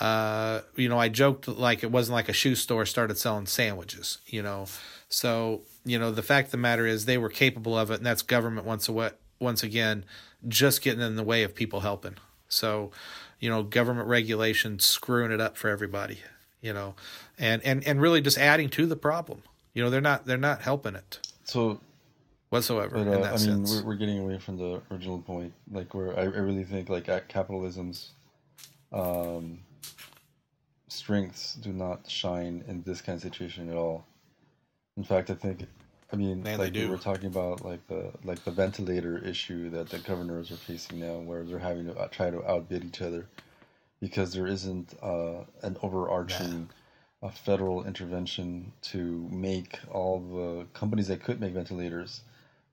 Uh, 0.00 0.60
you 0.74 0.88
know, 0.88 0.98
I 0.98 1.08
joked 1.08 1.46
like 1.46 1.84
it 1.84 1.90
wasn't 1.90 2.14
like 2.14 2.28
a 2.28 2.32
shoe 2.32 2.54
store 2.54 2.84
started 2.84 3.16
selling 3.16 3.46
sandwiches. 3.46 4.18
You 4.26 4.42
know, 4.42 4.66
so 5.08 5.62
you 5.84 5.98
know 5.98 6.10
the 6.10 6.22
fact 6.22 6.48
of 6.48 6.52
the 6.52 6.58
matter 6.58 6.86
is 6.86 7.04
they 7.04 7.18
were 7.18 7.28
capable 7.28 7.78
of 7.78 7.90
it, 7.90 7.98
and 7.98 8.06
that's 8.06 8.22
government 8.22 8.66
once 8.66 8.88
a 8.88 9.12
once 9.38 9.62
again 9.62 10.04
just 10.46 10.82
getting 10.82 11.00
in 11.00 11.16
the 11.16 11.22
way 11.22 11.42
of 11.42 11.54
people 11.54 11.80
helping. 11.80 12.16
So, 12.48 12.90
you 13.40 13.48
know, 13.48 13.62
government 13.62 14.08
regulation 14.08 14.78
screwing 14.78 15.32
it 15.32 15.40
up 15.40 15.56
for 15.56 15.68
everybody. 15.68 16.18
You 16.60 16.72
know, 16.72 16.94
and 17.38 17.62
and 17.62 17.86
and 17.86 18.00
really 18.00 18.20
just 18.20 18.38
adding 18.38 18.70
to 18.70 18.86
the 18.86 18.96
problem. 18.96 19.42
You 19.74 19.82
know, 19.82 19.90
they're 19.90 20.00
not 20.00 20.26
they're 20.26 20.36
not 20.36 20.62
helping 20.62 20.94
it 20.94 21.18
So 21.44 21.80
whatsoever 22.48 22.96
But 22.96 23.06
in 23.06 23.14
uh, 23.14 23.18
that 23.18 23.26
I 23.26 23.30
mean, 23.32 23.38
sense. 23.38 23.74
we're, 23.74 23.84
we're 23.88 23.94
getting 23.96 24.18
away 24.20 24.38
from 24.38 24.56
the 24.56 24.80
original 24.90 25.18
point. 25.18 25.52
Like, 25.70 25.92
where 25.94 26.18
I, 26.18 26.22
I 26.22 26.24
really 26.24 26.64
think 26.64 26.88
like 26.88 27.08
at 27.08 27.28
capitalism's 27.28 28.10
um, 28.92 29.58
strengths 31.04 31.54
do 31.56 31.70
not 31.70 32.10
shine 32.10 32.64
in 32.66 32.82
this 32.82 33.02
kind 33.02 33.16
of 33.16 33.22
situation 33.22 33.68
at 33.68 33.76
all. 33.76 34.06
In 34.96 35.04
fact, 35.04 35.28
I 35.28 35.34
think, 35.34 35.66
I 36.10 36.16
mean, 36.16 36.42
Man, 36.42 36.58
like 36.58 36.72
we 36.72 36.86
were 36.86 36.96
talking 36.96 37.26
about, 37.26 37.62
like 37.62 37.86
the 37.88 38.10
like 38.24 38.42
the 38.44 38.50
ventilator 38.50 39.18
issue 39.18 39.68
that 39.70 39.90
the 39.90 39.98
governors 39.98 40.50
are 40.50 40.56
facing 40.56 41.00
now, 41.00 41.18
where 41.18 41.44
they're 41.44 41.58
having 41.58 41.86
to 41.86 41.94
uh, 41.94 42.08
try 42.08 42.30
to 42.30 42.42
outbid 42.48 42.84
each 42.84 43.02
other 43.02 43.26
because 44.00 44.32
there 44.32 44.46
isn't 44.46 44.94
uh, 45.02 45.44
an 45.62 45.76
overarching. 45.82 46.70
A 47.22 47.30
federal 47.30 47.86
intervention 47.86 48.70
to 48.92 49.26
make 49.32 49.78
all 49.90 50.20
the 50.20 50.66
companies 50.78 51.08
that 51.08 51.24
could 51.24 51.40
make 51.40 51.54
ventilators 51.54 52.20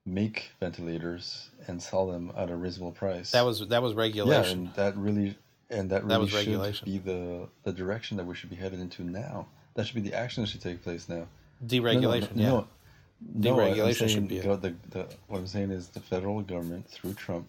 make 0.05 0.51
ventilators 0.59 1.49
and 1.67 1.81
sell 1.81 2.05
them 2.07 2.33
at 2.35 2.49
a 2.49 2.55
reasonable 2.57 2.91
price. 2.91 3.31
that 3.31 3.45
was 3.45 3.65
that 3.69 3.81
was 3.81 3.93
regulation. 3.93 4.43
yeah, 4.43 4.65
and 4.65 4.75
that 4.75 4.97
really 4.97 5.37
and 5.71 5.89
that 5.89 6.03
really 6.03 6.57
was 6.57 6.75
should 6.75 6.85
be 6.85 6.97
the 6.97 7.47
the 7.63 7.71
direction 7.71 8.17
that 8.17 8.25
we 8.25 8.35
should 8.35 8.49
be 8.49 8.55
headed 8.55 8.79
into 8.79 9.03
now. 9.03 9.47
That 9.75 9.87
should 9.87 9.95
be 9.95 10.07
the 10.09 10.13
action 10.15 10.43
that 10.43 10.49
should 10.49 10.61
take 10.61 10.83
place 10.83 11.07
now. 11.07 11.27
Deregulation, 11.65 12.35
no, 12.35 12.43
yeah. 12.43 12.49
no, 12.49 12.67
no, 13.33 13.55
no, 13.55 13.55
Deregulation 13.55 14.09
should 14.09 14.27
be 14.27 14.39
go- 14.39 14.55
the, 14.55 14.75
the, 14.89 15.07
what 15.27 15.37
I'm 15.39 15.47
saying 15.47 15.71
is 15.71 15.89
the 15.89 15.99
federal 15.99 16.41
government 16.41 16.89
through 16.89 17.13
Trump 17.13 17.47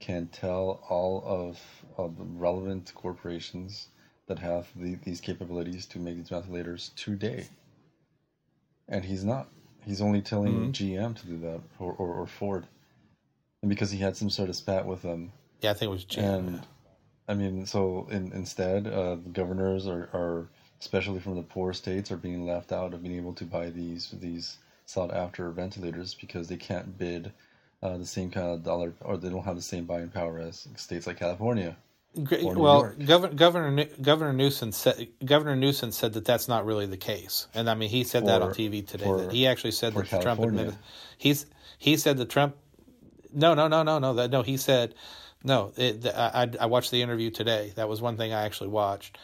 can 0.00 0.26
tell 0.26 0.84
all 0.88 1.22
of, 1.24 1.60
of 1.96 2.18
the 2.18 2.24
relevant 2.24 2.92
corporations 2.94 3.88
that 4.26 4.38
have 4.38 4.66
the, 4.76 4.96
these 5.04 5.20
capabilities 5.20 5.86
to 5.86 5.98
make 5.98 6.16
these 6.16 6.28
ventilators 6.28 6.90
today. 6.96 7.46
And 8.88 9.04
he's 9.04 9.24
not. 9.24 9.48
He's 9.86 10.00
only 10.02 10.20
telling 10.20 10.52
Mm-hmm. 10.52 10.70
GM 10.70 11.20
to 11.20 11.26
do 11.26 11.38
that 11.38 11.60
or, 11.78 11.92
or, 11.92 12.14
or 12.14 12.26
Ford. 12.26 12.66
And 13.62 13.68
because 13.68 13.92
he 13.92 13.98
had 13.98 14.16
some 14.16 14.28
sort 14.28 14.48
of 14.48 14.56
spat 14.56 14.86
with 14.86 15.02
them. 15.02 15.32
Yeah, 15.60 15.70
I 15.70 15.74
think 15.74 15.88
it 15.90 15.92
was 15.92 16.04
GM. 16.04 16.18
And 16.18 16.62
I 17.32 17.34
mean, 17.34 17.64
so 17.64 18.06
in, 18.10 18.30
instead, 18.32 18.86
uh, 18.86 19.14
the 19.14 19.30
governors 19.32 19.86
are, 19.86 20.10
are, 20.12 20.48
especially 20.80 21.18
from 21.18 21.36
the 21.36 21.42
poor 21.42 21.72
states, 21.72 22.12
are 22.12 22.18
being 22.18 22.46
left 22.46 22.72
out 22.72 22.92
of 22.92 23.02
being 23.02 23.16
able 23.16 23.32
to 23.34 23.44
buy 23.44 23.70
these 23.70 24.14
these 24.20 24.58
sought 24.84 25.14
after 25.14 25.50
ventilators 25.50 26.12
because 26.12 26.48
they 26.48 26.58
can't 26.58 26.98
bid 26.98 27.32
uh, 27.82 27.96
the 27.96 28.04
same 28.04 28.30
kind 28.30 28.48
of 28.48 28.62
dollar, 28.62 28.92
or 29.00 29.16
they 29.16 29.30
don't 29.30 29.44
have 29.44 29.56
the 29.56 29.62
same 29.62 29.86
buying 29.86 30.10
power 30.10 30.40
as 30.40 30.68
states 30.76 31.06
like 31.06 31.18
California. 31.18 31.74
Well, 32.14 32.94
Governor 32.98 33.32
Governor 33.34 33.84
Governor 34.02 34.32
Newsom 34.34 34.72
said 34.72 35.08
Governor 35.24 35.56
Newsom 35.56 35.90
said 35.90 36.12
that 36.12 36.26
that's 36.26 36.48
not 36.48 36.66
really 36.66 36.84
the 36.84 36.98
case, 36.98 37.46
and 37.54 37.70
I 37.70 37.74
mean 37.74 37.88
he 37.88 38.04
said 38.04 38.26
that 38.26 38.42
on 38.42 38.50
TV 38.50 38.86
today. 38.86 39.04
for- 39.04 39.22
that 39.22 39.32
he 39.32 39.46
actually 39.46 39.70
said 39.70 39.94
that 39.94 40.20
Trump 40.20 40.42
admitted 40.42 40.76
he's 41.16 41.46
he 41.78 41.96
said 41.96 42.18
the 42.18 42.26
Trump. 42.26 42.56
No, 43.32 43.54
no, 43.54 43.68
no, 43.68 43.82
no, 43.82 43.98
no. 43.98 44.12
That 44.12 44.30
no, 44.30 44.42
he 44.42 44.58
said 44.58 44.94
no. 45.44 45.72
It, 45.76 46.02
the, 46.02 46.18
I 46.18 46.42
I- 46.42 46.50
I 46.60 46.66
watched 46.66 46.90
the 46.90 47.02
interview 47.02 47.30
today. 47.30 47.72
That 47.76 47.88
was 47.88 48.00
one 48.02 48.16
thing 48.16 48.32
I 48.32 48.42
actually 48.44 48.70
watched. 48.70 49.18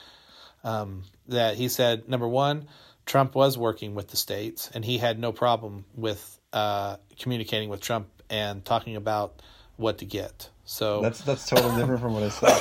Um, 0.64 1.04
that 1.28 1.56
he 1.56 1.68
said 1.68 2.08
number 2.08 2.26
one, 2.26 2.66
Trump 3.06 3.34
was 3.34 3.56
working 3.56 3.94
with 3.94 4.08
the 4.08 4.16
states, 4.16 4.70
and 4.74 4.84
he 4.84 4.98
had 4.98 5.18
no 5.18 5.32
problem 5.32 5.84
with 5.94 6.38
uh, 6.52 6.96
communicating 7.18 7.68
with 7.68 7.80
Trump 7.80 8.08
and 8.28 8.64
talking 8.64 8.96
about 8.96 9.40
what 9.76 9.98
to 9.98 10.04
get. 10.04 10.50
So 10.64 11.00
That's 11.02 11.20
that's 11.22 11.48
totally 11.48 11.76
different 11.76 12.00
from 12.00 12.14
what 12.14 12.24
I 12.24 12.28
said. 12.30 12.58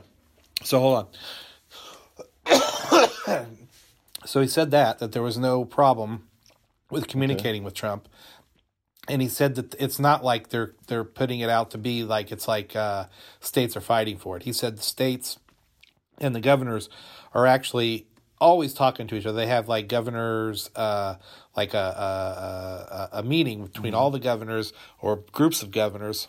So 0.62 0.78
hold 0.78 1.08
on. 2.46 2.46
so 4.26 4.40
he 4.40 4.46
said 4.46 4.70
that 4.72 4.98
that 4.98 5.12
there 5.12 5.22
was 5.22 5.38
no 5.38 5.64
problem 5.64 6.28
with 6.90 7.08
communicating 7.08 7.64
with 7.64 7.74
Trump, 7.74 8.08
and 9.10 9.20
he 9.20 9.28
said 9.28 9.56
that 9.56 9.74
it's 9.78 9.98
not 9.98 10.24
like 10.24 10.48
they're 10.48 10.72
they're 10.86 11.04
putting 11.04 11.40
it 11.40 11.50
out 11.50 11.70
to 11.72 11.78
be 11.78 12.04
like 12.04 12.30
it's 12.30 12.46
like 12.46 12.76
uh, 12.76 13.06
states 13.40 13.76
are 13.76 13.80
fighting 13.80 14.16
for 14.16 14.36
it. 14.36 14.44
He 14.44 14.52
said 14.52 14.78
the 14.78 14.82
states 14.82 15.38
and 16.18 16.34
the 16.34 16.40
governors 16.40 16.88
are 17.34 17.46
actually 17.46 18.06
always 18.40 18.72
talking 18.72 19.06
to 19.08 19.16
each 19.16 19.26
other. 19.26 19.36
They 19.36 19.46
have 19.48 19.68
like 19.68 19.88
governors, 19.88 20.70
uh, 20.76 21.16
like 21.56 21.74
a 21.74 21.78
a, 23.12 23.16
a, 23.16 23.18
a 23.18 23.22
meeting 23.22 23.66
between 23.66 23.94
all 23.94 24.10
the 24.10 24.20
governors 24.20 24.72
or 25.00 25.24
groups 25.32 25.62
of 25.62 25.70
governors 25.70 26.28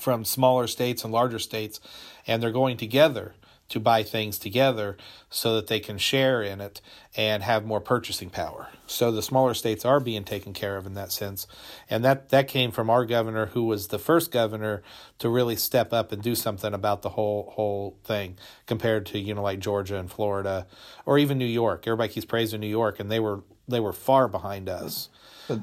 from 0.00 0.24
smaller 0.24 0.66
states 0.66 1.04
and 1.04 1.12
larger 1.12 1.38
states, 1.38 1.78
and 2.26 2.42
they're 2.42 2.50
going 2.50 2.78
together 2.78 3.34
to 3.68 3.80
buy 3.80 4.02
things 4.02 4.38
together 4.38 4.96
so 5.30 5.56
that 5.56 5.66
they 5.66 5.80
can 5.80 5.96
share 5.96 6.42
in 6.42 6.60
it 6.60 6.80
and 7.16 7.42
have 7.42 7.64
more 7.64 7.80
purchasing 7.80 8.28
power. 8.28 8.68
So 8.86 9.10
the 9.10 9.22
smaller 9.22 9.54
states 9.54 9.84
are 9.84 10.00
being 10.00 10.24
taken 10.24 10.52
care 10.52 10.76
of 10.76 10.86
in 10.86 10.94
that 10.94 11.10
sense. 11.10 11.46
And 11.88 12.04
that, 12.04 12.28
that 12.28 12.48
came 12.48 12.70
from 12.70 12.90
our 12.90 13.06
governor 13.06 13.46
who 13.46 13.64
was 13.64 13.88
the 13.88 13.98
first 13.98 14.30
governor 14.30 14.82
to 15.18 15.28
really 15.28 15.56
step 15.56 15.92
up 15.92 16.12
and 16.12 16.22
do 16.22 16.34
something 16.34 16.74
about 16.74 17.02
the 17.02 17.10
whole 17.10 17.52
whole 17.54 17.96
thing 18.04 18.36
compared 18.66 19.06
to, 19.06 19.18
you 19.18 19.34
know, 19.34 19.42
like 19.42 19.58
Georgia 19.58 19.96
and 19.96 20.10
Florida 20.10 20.66
or 21.06 21.18
even 21.18 21.38
New 21.38 21.44
York. 21.46 21.86
Everybody 21.86 22.12
keeps 22.12 22.26
praising 22.26 22.60
New 22.60 22.66
York 22.66 23.00
and 23.00 23.10
they 23.10 23.20
were 23.20 23.42
they 23.68 23.80
were 23.80 23.92
far 23.92 24.28
behind 24.28 24.68
us. 24.68 25.08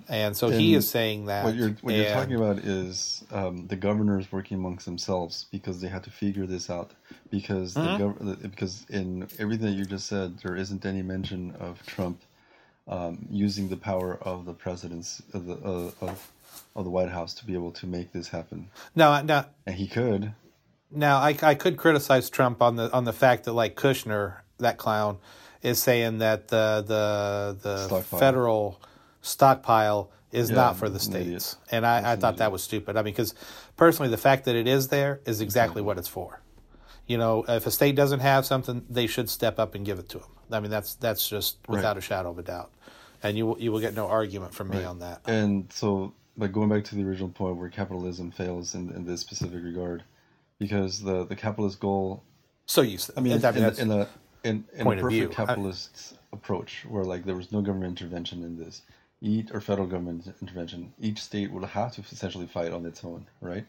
And 0.07 0.35
so 0.35 0.49
he 0.49 0.73
is 0.73 0.89
saying 0.89 1.25
that 1.25 1.45
What 1.45 1.55
you're 1.55 1.69
what 1.81 1.93
you're 1.93 2.05
talking 2.13 2.35
about 2.35 2.59
is 2.59 3.23
um, 3.31 3.67
the 3.67 3.75
governors 3.75 4.31
working 4.31 4.57
amongst 4.57 4.85
themselves 4.85 5.45
because 5.51 5.81
they 5.81 5.87
had 5.87 6.03
to 6.03 6.11
figure 6.11 6.45
this 6.45 6.69
out. 6.69 6.91
Because 7.29 7.73
the 7.73 7.81
gov- 7.81 8.41
because 8.51 8.85
in 8.89 9.27
everything 9.37 9.67
that 9.67 9.73
you 9.73 9.85
just 9.85 10.07
said, 10.07 10.39
there 10.39 10.55
isn't 10.55 10.85
any 10.85 11.01
mention 11.01 11.55
of 11.59 11.85
Trump 11.85 12.21
um, 12.87 13.27
using 13.29 13.69
the 13.69 13.77
power 13.77 14.17
of 14.21 14.45
the 14.45 14.53
presidents 14.53 15.21
of 15.33 15.45
the 15.45 15.53
uh, 15.55 15.91
of 16.01 16.31
of 16.75 16.83
the 16.83 16.89
White 16.89 17.09
House 17.09 17.33
to 17.35 17.45
be 17.45 17.53
able 17.53 17.71
to 17.71 17.85
make 17.87 18.11
this 18.11 18.27
happen. 18.29 18.69
No, 18.95 19.21
no, 19.21 19.45
And 19.65 19.75
he 19.75 19.87
could. 19.87 20.33
Now, 20.91 21.19
I, 21.19 21.37
I 21.43 21.53
could 21.53 21.77
criticize 21.77 22.29
Trump 22.31 22.61
on 22.63 22.75
the 22.75 22.91
on 22.91 23.03
the 23.05 23.13
fact 23.13 23.43
that 23.43 23.53
like 23.53 23.75
Kushner, 23.75 24.37
that 24.57 24.77
clown, 24.77 25.19
is 25.61 25.81
saying 25.81 26.17
that 26.19 26.47
the 26.47 26.83
the 26.85 27.57
the 27.61 27.85
Stockpile. 27.85 28.19
federal 28.19 28.81
stockpile 29.21 30.11
is 30.31 30.49
Yeah, 30.49 30.55
not 30.57 30.77
for 30.77 30.89
the 30.89 30.99
an 31.09 31.15
idiot. 31.15 31.41
states, 31.41 31.57
and 31.71 31.85
I, 31.85 32.13
I 32.13 32.15
thought 32.15 32.37
that 32.37 32.51
was 32.51 32.63
stupid. 32.63 32.95
I 32.95 33.01
mean, 33.01 33.13
because 33.13 33.33
personally, 33.77 34.11
the 34.11 34.17
fact 34.17 34.45
that 34.45 34.55
it 34.55 34.67
is 34.67 34.89
there 34.89 35.21
is 35.25 35.37
mm-hmm. 35.37 35.43
exactly 35.43 35.81
what 35.81 35.97
it's 35.97 36.07
for. 36.07 36.41
You 37.07 37.17
know, 37.17 37.43
if 37.47 37.65
a 37.65 37.71
state 37.71 37.95
doesn't 37.95 38.19
have 38.19 38.45
something, 38.45 38.85
they 38.87 39.07
should 39.07 39.29
step 39.29 39.57
up 39.57 39.73
and 39.73 39.83
give 39.83 39.97
it 39.97 40.09
to 40.09 40.19
them. 40.19 40.27
I 40.51 40.59
mean, 40.59 40.69
that's 40.69 40.93
that's 40.95 41.27
just 41.27 41.57
without 41.67 41.97
a 41.97 42.01
shadow 42.01 42.29
of 42.29 42.37
a 42.37 42.43
doubt, 42.43 42.71
and 43.23 43.37
you 43.37 43.47
will- 43.47 43.59
you 43.59 43.71
will 43.71 43.79
get 43.79 43.95
no 43.95 44.07
argument 44.07 44.53
from 44.53 44.69
me 44.69 44.83
on 44.83 44.99
that. 44.99 45.21
And 45.25 45.71
so, 45.73 46.13
like 46.37 46.51
going 46.51 46.69
back 46.69 46.83
to 46.85 46.95
the 46.95 47.03
original 47.03 47.29
point 47.29 47.57
where 47.57 47.69
capitalism 47.69 48.31
fails 48.31 48.75
in, 48.75 48.91
in 48.91 49.05
this 49.05 49.21
specific 49.21 49.63
regard, 49.63 50.03
because 50.59 51.01
the, 51.01 51.25
the 51.25 51.35
capitalist 51.35 51.79
goal 51.79 52.23
So 52.67 52.81
you, 52.81 52.99
I 53.17 53.21
mean, 53.21 53.43
I 53.43 53.51
mean, 53.51 53.63
in, 53.63 53.79
in 53.79 53.91
a 53.91 54.07
in, 54.43 54.65
in 54.73 54.81
a 54.81 54.83
perfect 54.91 55.09
view. 55.09 55.29
I- 55.31 55.33
capitalist 55.33 56.13
approach, 56.31 56.85
where 56.87 57.03
like 57.03 57.25
there 57.25 57.35
was 57.35 57.51
no 57.51 57.61
government 57.61 57.99
intervention 57.99 58.43
in 58.43 58.57
this, 58.57 58.83
each 59.21 59.51
or 59.51 59.61
federal 59.61 59.87
government 59.87 60.33
intervention, 60.41 60.93
each 60.99 61.21
state 61.21 61.51
will 61.51 61.65
have 61.65 61.93
to 61.95 62.01
essentially 62.01 62.47
fight 62.47 62.71
on 62.71 62.85
its 62.85 63.03
own, 63.03 63.27
right? 63.41 63.65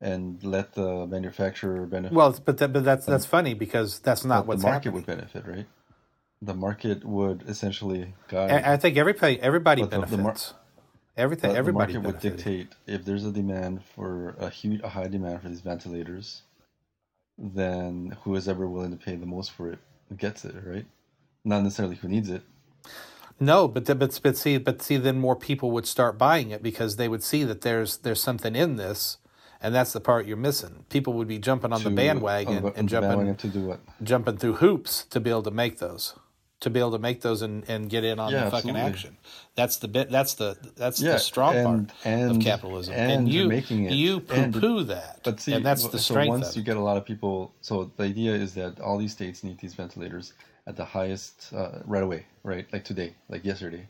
And 0.00 0.42
let 0.42 0.72
the 0.74 1.06
manufacturer 1.06 1.86
benefit. 1.86 2.14
well, 2.14 2.34
but 2.44 2.58
that, 2.58 2.72
but 2.72 2.84
that's 2.84 3.06
that's 3.06 3.26
funny 3.26 3.54
because 3.54 4.00
that's 4.00 4.24
not 4.24 4.40
but 4.40 4.46
what's 4.48 4.62
the 4.62 4.68
market 4.68 4.84
happening. 4.86 4.94
would 4.94 5.06
benefit, 5.06 5.46
right? 5.46 5.66
The 6.40 6.54
market 6.54 7.04
would 7.04 7.44
essentially 7.48 8.14
guide. 8.28 8.50
I, 8.50 8.72
I 8.72 8.76
think 8.78 8.96
everybody 8.96 9.40
everybody 9.40 9.82
But 9.82 9.90
the- 9.90 9.96
the 10.06 10.16
mar- 10.16 10.32
benefits. 10.32 10.54
Everything 11.16 11.48
the- 11.50 11.52
the 11.54 11.58
everybody 11.58 11.92
market 11.92 12.06
would 12.06 12.20
dictate 12.20 12.68
if 12.86 13.04
there's 13.04 13.24
a 13.24 13.30
demand 13.30 13.84
for 13.94 14.34
a 14.38 14.48
huge, 14.50 14.80
a 14.82 14.88
high 14.88 15.06
demand 15.08 15.42
for 15.42 15.48
these 15.50 15.60
ventilators, 15.60 16.42
then 17.38 18.16
who 18.24 18.34
is 18.34 18.48
ever 18.48 18.66
willing 18.66 18.90
to 18.90 18.96
pay 18.96 19.14
the 19.16 19.26
most 19.26 19.52
for 19.52 19.70
it 19.70 19.78
gets 20.16 20.44
it, 20.44 20.54
right? 20.66 20.86
Not 21.44 21.62
necessarily 21.62 21.96
who 21.96 22.08
needs 22.08 22.28
it. 22.30 22.42
No, 23.40 23.68
but 23.68 23.84
but 23.84 24.20
but 24.22 24.36
see 24.36 24.58
but 24.58 24.82
see 24.82 24.96
then 24.96 25.18
more 25.18 25.36
people 25.36 25.70
would 25.72 25.86
start 25.86 26.18
buying 26.18 26.50
it 26.50 26.62
because 26.62 26.96
they 26.96 27.08
would 27.08 27.22
see 27.22 27.44
that 27.44 27.62
there's 27.62 27.98
there's 27.98 28.20
something 28.22 28.54
in 28.54 28.76
this, 28.76 29.18
and 29.60 29.74
that's 29.74 29.92
the 29.92 30.00
part 30.00 30.26
you're 30.26 30.36
missing. 30.36 30.84
People 30.90 31.12
would 31.14 31.28
be 31.28 31.38
jumping 31.38 31.72
on 31.72 31.82
the 31.82 31.90
bandwagon 31.90 32.64
on 32.64 32.72
and 32.76 32.88
jumping 32.88 33.10
bandwagon 33.10 33.36
to 33.36 33.48
do 33.48 33.60
what? 33.66 33.80
jumping 34.02 34.36
through 34.36 34.54
hoops 34.54 35.04
to 35.06 35.20
be 35.20 35.30
able 35.30 35.42
to 35.42 35.50
make 35.50 35.78
those. 35.78 36.14
To 36.60 36.70
be 36.70 36.78
able 36.78 36.92
to 36.92 37.00
make 37.00 37.22
those 37.22 37.42
and, 37.42 37.68
and 37.68 37.90
get 37.90 38.04
in 38.04 38.20
on 38.20 38.30
Yeah, 38.30 38.44
the 38.44 38.50
fucking 38.52 38.70
absolutely. 38.70 38.80
action, 38.92 39.16
that's 39.56 39.78
the 39.78 39.88
bit. 39.88 40.10
That's 40.10 40.34
the 40.34 40.56
that's 40.76 41.00
Yeah, 41.02 41.14
the 41.14 41.18
strong 41.18 41.56
and- 41.56 41.88
part 41.88 41.96
and- 42.04 42.30
of 42.30 42.38
capitalism. 42.40 42.94
And, 42.94 43.28
you 43.28 43.48
making 43.48 43.86
it, 43.86 43.94
you 43.94 44.20
poo 44.20 44.52
poo 44.52 44.84
that, 44.84 45.18
But 45.24 45.40
see, 45.40 45.54
and 45.54 45.66
that's 45.66 45.88
the 45.88 45.98
so 45.98 46.12
strength 46.14 46.28
once 46.28 46.50
of 46.50 46.56
you 46.56 46.62
get 46.62 46.76
a 46.76 46.80
lot 46.80 46.96
of 46.96 47.04
people, 47.04 47.52
so 47.62 47.90
the 47.96 48.04
idea 48.04 48.34
is 48.34 48.54
that 48.54 48.78
all 48.78 48.96
these 48.96 49.10
states 49.10 49.42
need 49.42 49.58
these 49.58 49.74
ventilators 49.74 50.34
at 50.66 50.76
the 50.76 50.84
highest 50.84 51.52
uh, 51.52 51.80
right 51.84 52.02
away, 52.02 52.26
right? 52.44 52.66
Like 52.72 52.84
today, 52.84 53.14
like 53.28 53.44
yesterday, 53.44 53.88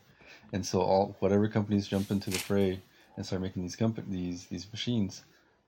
and 0.51 0.65
so 0.65 0.81
all 0.81 1.15
whatever 1.19 1.47
companies 1.47 1.87
jump 1.87 2.11
into 2.11 2.29
the 2.29 2.39
fray 2.39 2.81
and 3.15 3.25
start 3.25 3.41
making 3.41 3.61
these 3.63 3.75
compa- 3.75 4.09
these 4.09 4.45
these 4.47 4.67
machines 4.71 5.23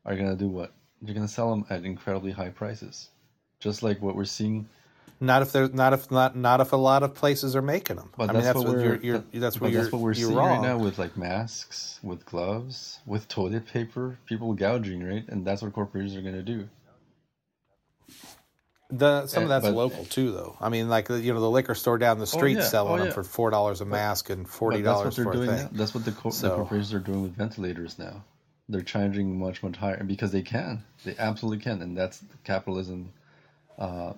are 0.05 0.15
gonna 0.15 0.35
do 0.35 0.47
what? 0.47 0.71
They're 1.01 1.13
gonna 1.15 1.27
sell 1.27 1.49
them 1.51 1.65
at 1.69 1.85
incredibly 1.85 2.31
high 2.31 2.49
prices, 2.49 3.09
just 3.59 3.83
like 3.83 4.01
what 4.01 4.15
we're 4.15 4.25
seeing. 4.25 4.67
Not 5.21 5.41
if 5.41 5.51
there's 5.53 5.73
not 5.73 5.93
if 5.93 6.09
not 6.11 6.35
not 6.35 6.59
if 6.59 6.73
a 6.73 6.77
lot 6.77 7.03
of 7.03 7.13
places 7.13 7.55
are 7.55 7.61
making 7.61 7.95
them. 7.97 8.09
But 8.17 8.29
I 8.31 8.33
mean, 8.33 8.43
that's 8.43 8.57
what 8.57 8.67
what 8.67 8.79
you're, 8.83 8.95
you're 8.97 9.17
that- 9.19 9.31
that's 9.39 9.61
what 9.61 9.71
you're 9.71 9.81
that's 9.83 9.93
what 9.93 10.01
we're 10.01 10.09
you're 10.13 10.27
seeing 10.27 10.37
wrong. 10.37 10.61
right 10.61 10.69
now 10.69 10.77
with 10.77 10.97
like 10.97 11.15
masks, 11.15 11.99
with 12.03 12.25
gloves, 12.25 12.99
with 13.05 13.27
toilet 13.27 13.65
paper, 13.67 14.17
people 14.25 14.53
gouging, 14.53 15.03
right? 15.07 15.23
And 15.29 15.45
that's 15.45 15.61
what 15.61 15.71
corporations 15.73 16.15
are 16.17 16.21
gonna 16.21 16.41
do. 16.43 16.67
The 18.91 19.25
some 19.27 19.43
of 19.43 19.49
Uh, 19.49 19.53
that's 19.59 19.65
but- 19.65 19.75
local 19.75 20.05
too, 20.05 20.31
though. 20.31 20.55
I 20.61 20.69
mean, 20.69 20.89
like 20.89 21.09
you 21.09 21.33
know, 21.33 21.39
the 21.39 21.49
liquor 21.49 21.73
store 21.75 21.97
down 21.97 22.19
the 22.19 22.27
street 22.27 22.57
yeah. 22.57 22.63
selling 22.63 23.01
Oh, 23.01 23.03
them 23.05 23.13
for 23.13 23.23
four 23.23 23.49
dollars 23.49 23.81
a 23.81 23.85
mask 23.85 24.29
and 24.29 24.47
forty 24.47 24.81
dollars 24.83 25.15
for 25.15 25.31
a 25.31 25.33
thing. 25.33 25.45
now. 25.47 25.69
That's 25.71 25.93
what 25.95 26.05
the, 26.05 26.11
co- 26.11 26.29
So- 26.29 26.49
the 26.49 26.55
corporations 26.55 26.93
are 26.93 26.99
doing 26.99 27.23
with 27.23 27.35
ventilators 27.35 27.97
now. 27.97 28.23
They're 28.69 28.81
charging 28.81 29.39
much 29.39 29.63
much 29.63 29.77
higher 29.77 30.03
because 30.03 30.31
they 30.31 30.41
can. 30.43 30.83
They 31.03 31.15
absolutely 31.17 31.63
can, 31.63 31.81
and 31.81 31.97
that's 31.97 32.21
capitalism. 32.43 33.11
Uh, 33.77 34.13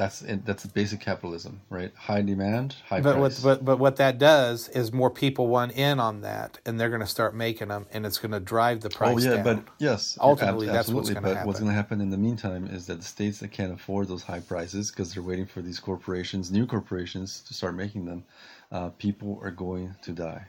that's 0.00 0.24
that's 0.46 0.66
basic 0.66 1.00
capitalism, 1.00 1.62
right? 1.70 1.92
High 1.96 2.22
demand, 2.22 2.76
high 2.88 3.02
But 3.02 3.02
price. 3.02 3.20
what 3.20 3.60
but 3.60 3.64
but 3.66 3.78
what 3.78 3.96
that 3.96 4.18
does 4.18 4.68
is 4.70 4.92
more 4.92 5.10
people 5.10 5.48
want 5.48 5.72
in 5.72 6.00
on 6.00 6.22
that, 6.22 6.60
and 6.66 6.80
they're 6.80 6.90
going 6.90 7.02
to 7.02 7.08
start 7.08 7.34
making 7.34 7.68
them, 7.68 7.86
and 7.92 8.06
it's 8.06 8.18
going 8.18 8.32
to 8.32 8.40
drive 8.40 8.82
the 8.82 8.90
price 8.90 9.16
oh 9.16 9.18
yeah, 9.18 9.36
down. 9.36 9.44
but 9.44 9.64
yes, 9.78 10.18
Ultimately, 10.20 10.68
ab- 10.68 10.72
that's 10.72 10.92
what's 10.92 11.10
absolutely. 11.10 11.14
gonna 11.14 11.28
But 11.28 11.42
what's 11.42 11.58
happen. 11.58 11.60
going 11.60 11.70
to 11.72 11.76
happen 11.76 12.00
in 12.02 12.10
the 12.10 12.18
meantime 12.18 12.66
is 12.66 12.86
that 12.88 12.96
the 13.00 13.06
states 13.06 13.40
that 13.40 13.52
can't 13.52 13.72
afford 13.74 14.08
those 14.08 14.24
high 14.24 14.40
prices 14.40 14.90
because 14.90 15.14
they're 15.14 15.22
waiting 15.24 15.46
for 15.46 15.62
these 15.62 15.80
corporations, 15.80 16.52
new 16.52 16.66
corporations, 16.66 17.42
to 17.42 17.54
start 17.54 17.76
making 17.76 18.06
them, 18.06 18.24
uh, 18.72 18.90
people 18.90 19.40
are 19.42 19.52
going 19.52 19.96
to 20.02 20.12
die. 20.12 20.46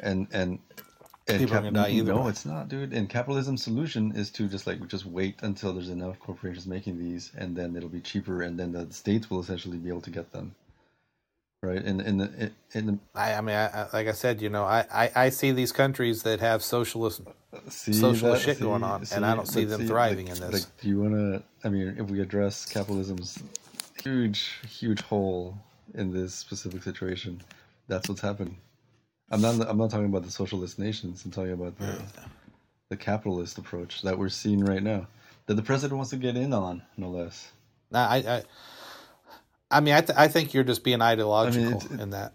And 0.00 0.28
and. 0.32 0.60
And 1.28 1.38
People 1.38 1.56
are 1.56 1.60
gonna 1.60 1.72
die 1.72 1.90
either 1.90 2.14
no, 2.14 2.28
it's 2.28 2.46
not, 2.46 2.68
dude. 2.68 2.92
And 2.92 3.08
capitalism's 3.08 3.62
solution 3.62 4.12
is 4.16 4.30
to 4.30 4.48
just 4.48 4.66
like 4.66 4.86
just 4.88 5.04
wait 5.04 5.36
until 5.42 5.74
there's 5.74 5.90
enough 5.90 6.18
corporations 6.20 6.66
making 6.66 6.98
these, 6.98 7.32
and 7.36 7.54
then 7.54 7.76
it'll 7.76 7.90
be 7.90 8.00
cheaper, 8.00 8.42
and 8.42 8.58
then 8.58 8.72
the 8.72 8.90
states 8.92 9.28
will 9.30 9.40
essentially 9.40 9.76
be 9.76 9.90
able 9.90 10.00
to 10.02 10.10
get 10.10 10.32
them, 10.32 10.54
right? 11.62 11.82
And 11.82 12.00
in 12.00 12.16
the 12.18 12.50
in 12.72 12.86
the 12.86 12.98
I, 13.14 13.34
I 13.34 13.40
mean, 13.42 13.56
I, 13.56 13.66
I, 13.66 13.88
like 13.92 14.08
I 14.08 14.12
said, 14.12 14.40
you 14.40 14.48
know, 14.48 14.64
I, 14.64 14.86
I, 14.90 15.10
I 15.14 15.28
see 15.28 15.52
these 15.52 15.70
countries 15.70 16.22
that 16.22 16.40
have 16.40 16.62
socialist. 16.62 17.20
see 17.68 17.92
socialist 17.92 18.46
that- 18.46 18.54
shit 18.54 18.60
going 18.62 18.82
on, 18.82 19.04
and 19.12 19.26
I 19.26 19.34
don't 19.34 19.46
see 19.46 19.66
but 19.66 19.78
them 19.78 19.86
thriving 19.86 20.28
like, 20.28 20.36
in 20.36 20.50
this. 20.50 20.64
Like, 20.64 20.80
do 20.80 20.88
you 20.88 21.00
want 21.00 21.14
to? 21.14 21.42
I 21.62 21.68
mean, 21.68 21.94
if 21.98 22.08
we 22.10 22.20
address 22.20 22.64
capitalism's 22.64 23.42
huge, 24.02 24.60
huge 24.66 25.02
hole 25.02 25.58
in 25.94 26.10
this 26.12 26.34
specific 26.34 26.82
situation, 26.82 27.42
that's 27.86 28.08
what's 28.08 28.22
happened. 28.22 28.56
I'm 29.30 29.40
not. 29.40 29.60
I'm 29.68 29.76
not 29.78 29.90
talking 29.90 30.06
about 30.06 30.24
the 30.24 30.30
socialist 30.30 30.78
nations. 30.78 31.24
I'm 31.24 31.30
talking 31.30 31.52
about 31.52 31.78
the 31.78 32.02
the 32.88 32.96
capitalist 32.96 33.58
approach 33.58 34.02
that 34.02 34.18
we're 34.18 34.28
seeing 34.30 34.64
right 34.64 34.82
now, 34.82 35.06
that 35.46 35.54
the 35.54 35.62
president 35.62 35.96
wants 35.96 36.10
to 36.10 36.16
get 36.16 36.36
in 36.36 36.52
on, 36.54 36.82
no 36.96 37.10
less. 37.10 37.50
I, 37.92 38.16
I, 38.18 38.42
I 39.70 39.80
mean, 39.80 39.92
I, 39.94 40.00
th- 40.00 40.18
I 40.18 40.28
think 40.28 40.54
you're 40.54 40.64
just 40.64 40.84
being 40.84 41.02
ideological 41.02 41.68
it's- 41.78 41.90
it- 41.90 42.00
in 42.00 42.10
that. 42.10 42.34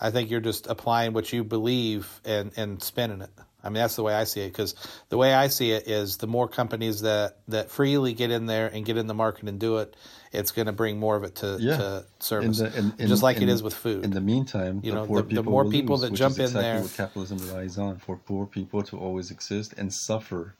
I 0.00 0.10
think 0.10 0.30
you're 0.30 0.40
just 0.40 0.66
applying 0.66 1.12
what 1.14 1.32
you 1.32 1.42
believe 1.44 2.20
and 2.24 2.52
and 2.56 2.82
spinning 2.82 3.20
it. 3.22 3.30
I 3.64 3.68
mean, 3.70 3.74
that's 3.80 3.96
the 3.96 4.02
way 4.02 4.14
I 4.14 4.24
see 4.24 4.42
it. 4.42 4.48
Because 4.48 4.74
the 5.08 5.16
way 5.16 5.32
I 5.32 5.48
see 5.48 5.70
it 5.72 5.88
is, 5.88 6.18
the 6.18 6.26
more 6.26 6.46
companies 6.48 7.00
that 7.00 7.38
that 7.48 7.70
freely 7.70 8.12
get 8.12 8.30
in 8.30 8.46
there 8.46 8.66
and 8.68 8.84
get 8.84 8.96
in 8.96 9.06
the 9.06 9.14
market 9.14 9.48
and 9.48 9.58
do 9.58 9.78
it, 9.78 9.96
it's 10.32 10.50
going 10.52 10.66
to 10.66 10.72
bring 10.72 10.98
more 10.98 11.16
of 11.16 11.24
it 11.24 11.36
to, 11.36 11.56
Yeah. 11.60 11.76
to 11.76 12.04
service, 12.18 12.58
In 12.60 12.70
the- 12.70 12.78
in- 12.78 12.94
in- 12.98 13.08
just 13.08 13.22
like 13.22 13.40
it 13.40 13.48
is 13.48 13.62
with 13.62 13.74
food. 13.74 14.04
In 14.04 14.10
the 14.10 14.20
meantime, 14.20 14.80
You 14.82 14.92
the 14.92 14.96
know, 15.06 15.22
the- 15.22 15.34
the 15.36 15.42
more 15.42 15.64
people 15.64 15.96
lose, 15.96 16.10
that 16.10 16.16
jump 16.16 16.32
is 16.32 16.38
in 16.38 16.44
exactly 16.44 16.62
there- 16.62 16.82
what 16.82 16.92
capitalism 16.94 17.38
relies 17.38 17.78
on 17.78 17.96
for 17.98 18.16
poor 18.16 18.44
people 18.46 18.82
to 18.82 18.98
always 18.98 19.30
exist 19.30 19.74
and 19.78 19.92
suffer. 19.92 20.54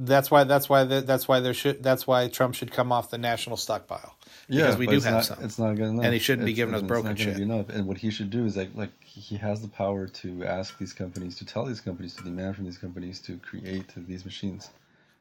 that's 0.00 0.30
why 0.30 0.44
that's 0.44 0.68
why 0.68 0.84
that's 0.84 1.26
why 1.26 1.40
there 1.40 1.52
should 1.54 1.82
that's 1.82 2.06
why 2.06 2.28
Trump 2.28 2.54
should 2.54 2.70
come 2.70 2.92
off 2.92 3.10
the 3.10 3.18
national 3.18 3.56
stockpile 3.56 4.14
because 4.48 4.76
we 4.76 4.86
do 4.86 5.00
have 5.00 5.12
not, 5.14 5.24
some. 5.24 5.38
It's 5.42 5.58
not 5.58 5.76
good 5.76 5.86
enough, 5.88 6.04
And 6.04 6.12
he 6.14 6.18
shouldn't 6.20 6.46
be 6.46 6.52
It's- 6.52 6.56
giving 6.56 6.74
us 6.74 6.82
broken 6.82 7.14
shit. 7.16 7.36
Be 7.36 7.42
enough. 7.42 7.68
And 7.68 7.86
what 7.86 7.98
he 7.98 8.10
should 8.10 8.30
do 8.30 8.44
is 8.46 8.56
like 8.56 8.70
like 8.74 8.92
he 9.04 9.36
has 9.36 9.60
the 9.62 9.68
power 9.68 10.06
to 10.06 10.44
ask 10.44 10.78
these 10.78 10.92
companies 10.92 11.36
to 11.36 11.44
tell 11.44 11.64
these 11.64 11.80
companies 11.80 12.14
to 12.14 12.22
demand 12.24 12.56
from 12.56 12.64
these 12.64 12.78
companies 12.78 13.20
to 13.20 13.36
create 13.38 13.86
these 13.96 14.24
machines. 14.24 14.70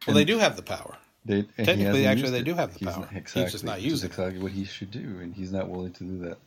well, 0.05 0.15
they 0.15 0.25
do 0.25 0.37
have 0.37 0.55
the 0.55 0.63
power. 0.63 0.97
They, 1.25 1.41
Technically, 1.57 2.05
actually, 2.05 2.29
they 2.31 2.39
it. 2.39 2.45
do 2.45 2.53
have 2.53 2.71
the 2.73 2.79
He's 2.79 2.87
power. 2.87 2.99
not- 3.01 3.09
He's 3.09 3.17
exactly, 3.19 3.51
just 3.51 3.63
not 3.65 3.81
using 3.81 4.07
it. 4.07 4.11
exactly 4.13 4.39
what 4.41 4.53
he 4.53 4.63
should 4.63 4.91
do, 4.91 5.19
and 5.21 5.33
he's 5.35 5.51
not 5.51 5.67
willing 5.69 5.91
to 5.93 6.03
do 6.05 6.17
that 6.19 6.37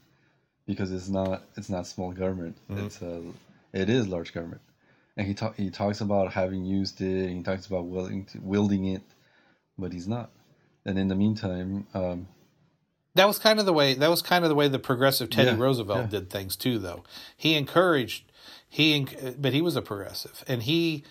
because 0.66 0.90
it's 0.90 1.08
not 1.10 1.42
it's 1.56 1.68
not 1.68 1.86
small 1.86 2.12
government. 2.12 2.56
Mm-hmm. 2.70 2.86
It's 2.86 3.02
uh, 3.02 3.20
it 3.74 3.90
is 3.90 4.08
large 4.08 4.32
government, 4.32 4.62
and 5.18 5.26
he 5.26 5.34
talk, 5.34 5.56
he 5.56 5.68
talks 5.68 6.00
about 6.00 6.32
having 6.32 6.64
used 6.64 7.00
it, 7.02 7.26
and 7.28 7.36
he 7.36 7.42
talks 7.42 7.66
about 7.66 7.84
willing 7.86 8.24
to, 8.26 8.38
wielding 8.40 8.86
it, 8.86 9.02
but 9.78 9.92
he's 9.92 10.08
not. 10.08 10.30
And 10.86 10.98
in 10.98 11.08
the 11.08 11.14
meantime, 11.14 11.86
um, 11.92 12.26
That 13.14 13.26
was 13.26 13.38
kind 13.38 13.58
of 13.58 13.66
the 13.66 13.72
way. 13.72 13.94
That 13.94 14.10
was 14.10 14.22
kind 14.22 14.44
of 14.44 14.48
the 14.48 14.54
way 14.54 14.68
the 14.68 14.78
progressive 14.78 15.30
Teddy 15.30 15.50
Yeah, 15.50 15.56
Roosevelt 15.58 16.00
yeah. 16.00 16.06
did 16.06 16.30
things 16.30 16.56
too. 16.56 16.78
Though 16.78 17.04
he 17.36 17.54
encouraged, 17.54 18.30
he, 18.68 19.06
but 19.38 19.52
he 19.52 19.62
was 19.62 19.76
a 19.76 19.82
progressive, 19.82 20.44
and 20.46 20.62
he 20.62 21.04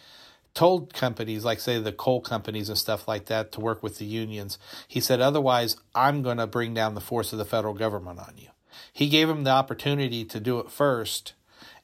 told 0.53 0.93
companies 0.93 1.45
like 1.45 1.59
say 1.59 1.79
the 1.79 1.91
coal 1.91 2.21
companies 2.21 2.69
and 2.69 2.77
stuff 2.77 3.07
like 3.07 3.25
that 3.25 3.51
to 3.51 3.59
work 3.61 3.83
with 3.83 3.97
the 3.97 4.05
unions. 4.05 4.57
He 4.87 4.99
said, 4.99 5.21
otherwise, 5.21 5.77
I'm 5.93 6.21
going 6.23 6.37
to 6.37 6.47
bring 6.47 6.73
down 6.73 6.95
the 6.95 7.01
force 7.01 7.31
of 7.31 7.39
the 7.39 7.45
federal 7.45 7.73
government 7.73 8.19
on 8.19 8.33
you. 8.37 8.47
He 8.91 9.09
gave 9.09 9.27
them 9.27 9.43
the 9.43 9.51
opportunity 9.51 10.25
to 10.25 10.39
do 10.39 10.59
it 10.59 10.71
first, 10.71 11.33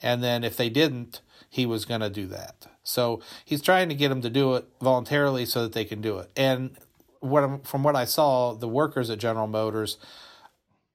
and 0.01 0.23
then 0.23 0.43
if 0.43 0.58
they 0.58 0.69
didn't, 0.69 1.21
he 1.49 1.65
was 1.65 1.86
going 1.86 2.01
to 2.01 2.10
do 2.10 2.25
that. 2.28 2.67
So 2.84 3.21
he's 3.43 3.62
trying 3.62 3.89
to 3.89 3.95
get 3.95 4.10
them 4.10 4.21
to 4.21 4.30
do 4.30 4.56
it 4.56 4.65
voluntarily 4.82 5.45
so 5.45 5.63
that 5.63 5.73
they 5.73 5.86
can 5.86 6.01
do 6.01 6.17
it. 6.19 6.30
And 6.36 6.78
what 7.26 7.66
from 7.66 7.84
what 7.84 7.96
I 7.96 8.06
saw, 8.06 8.54
the 8.54 8.68
workers 8.68 9.10
at 9.10 9.20
General 9.20 9.48
Motors 9.48 9.98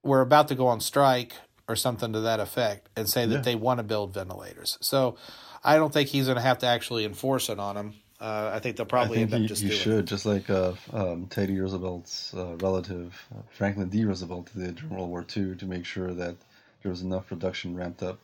were 0.02 0.20
about 0.20 0.48
to 0.48 0.54
go 0.54 0.66
on 0.66 0.80
strike 0.80 1.34
or 1.68 1.76
something 1.76 2.12
to 2.12 2.20
that 2.20 2.40
effect 2.40 2.88
and 2.96 3.08
say 3.08 3.26
that 3.26 3.34
Yeah. 3.36 3.40
they 3.42 3.54
want 3.54 3.78
to 3.78 3.84
build 3.84 4.14
ventilators. 4.14 4.78
So 4.80 5.16
I 5.62 5.76
don't 5.76 5.92
think 5.92 6.08
he's 6.08 6.24
going 6.26 6.36
to 6.36 6.42
have 6.42 6.58
to 6.60 6.66
actually 6.66 7.04
enforce 7.04 7.48
it 7.48 7.58
on 7.58 7.74
them. 7.76 7.94
Uh, 8.20 8.50
I 8.52 8.58
think 8.58 8.76
they'll 8.76 8.86
probably 8.86 9.18
think 9.18 9.32
end 9.32 9.34
up 9.34 9.40
he, 9.42 9.46
just 9.46 9.62
doing 9.62 9.72
should, 9.74 9.98
it. 10.00 10.04
just 10.04 10.26
like 10.26 10.50
uh, 10.50 10.72
um, 10.92 11.26
Teddy 11.28 11.58
Roosevelt's 11.58 12.34
uh, 12.34 12.56
relative, 12.60 13.14
uh, 13.34 13.40
Franklin 13.50 13.88
D. 13.88 14.04
Roosevelt, 14.04 14.50
did 14.54 14.76
during 14.76 14.90
World 14.90 15.08
War 15.08 15.24
II 15.34 15.56
to 15.56 15.64
make 15.66 15.86
sure 15.86 16.12
that 16.12 16.36
there 16.82 16.90
was 16.90 17.00
enough 17.02 17.26
production 17.28 17.74
ramped 17.76 18.02
up 18.02 18.18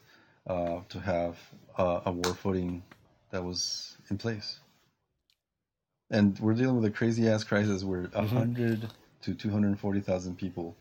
uh, 0.46 0.80
to 0.90 1.00
have 1.00 1.38
uh, 1.78 2.00
a 2.04 2.12
war 2.12 2.34
footing 2.34 2.82
that 3.30 3.42
was 3.42 3.96
in 4.10 4.18
place. 4.18 4.58
And 6.10 6.38
we're 6.38 6.54
dealing 6.54 6.76
with 6.76 6.84
a 6.84 6.90
crazy 6.90 7.28
ass 7.28 7.44
crisis 7.44 7.82
where 7.84 8.04
a 8.04 8.22
Mm-hmm. 8.22 8.36
100 8.36 8.88
to 9.22 9.34
240,000 9.34 10.36
people 10.38 10.76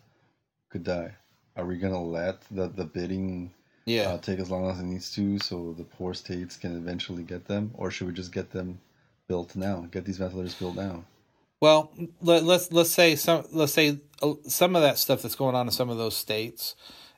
could 0.70 0.84
die. 0.84 1.14
Are 1.56 1.66
we 1.66 1.78
going 1.78 1.94
to 1.94 2.00
let 2.00 2.42
the, 2.52 2.68
the 2.68 2.84
bidding 2.86 3.52
Yeah. 3.86 4.10
uh, 4.10 4.18
take 4.20 4.40
as 4.40 4.52
long 4.52 4.70
as 4.70 4.80
it 4.80 4.84
needs 4.84 5.12
to 5.16 5.40
so 5.40 5.74
the 5.78 5.84
poor 5.84 6.14
states 6.14 6.58
can 6.58 6.76
eventually 6.76 7.24
get 7.24 7.48
them? 7.48 7.72
Or 7.76 7.90
should 7.92 8.08
we 8.08 8.14
just 8.14 8.32
get 8.34 8.52
them 8.52 8.80
built 9.28 9.56
now? 9.56 9.88
Get 9.92 10.06
these 10.06 10.18
ventilators 10.18 10.54
built 10.56 10.76
now? 10.76 11.06
Well, 11.62 11.92
let, 12.22 12.44
let's 12.44 12.72
let's 12.72 12.92
say 12.92 13.16
some 13.16 13.46
let's 13.52 13.74
say 13.74 14.00
uh, 14.22 14.34
some 14.46 14.76
of 14.76 14.82
that 14.84 14.98
stuff 15.00 15.22
that's 15.24 15.36
going 15.36 15.56
on 15.56 15.66
in 15.68 15.72
some 15.72 15.90
of 15.90 15.98
those 15.98 16.16
states 16.16 16.76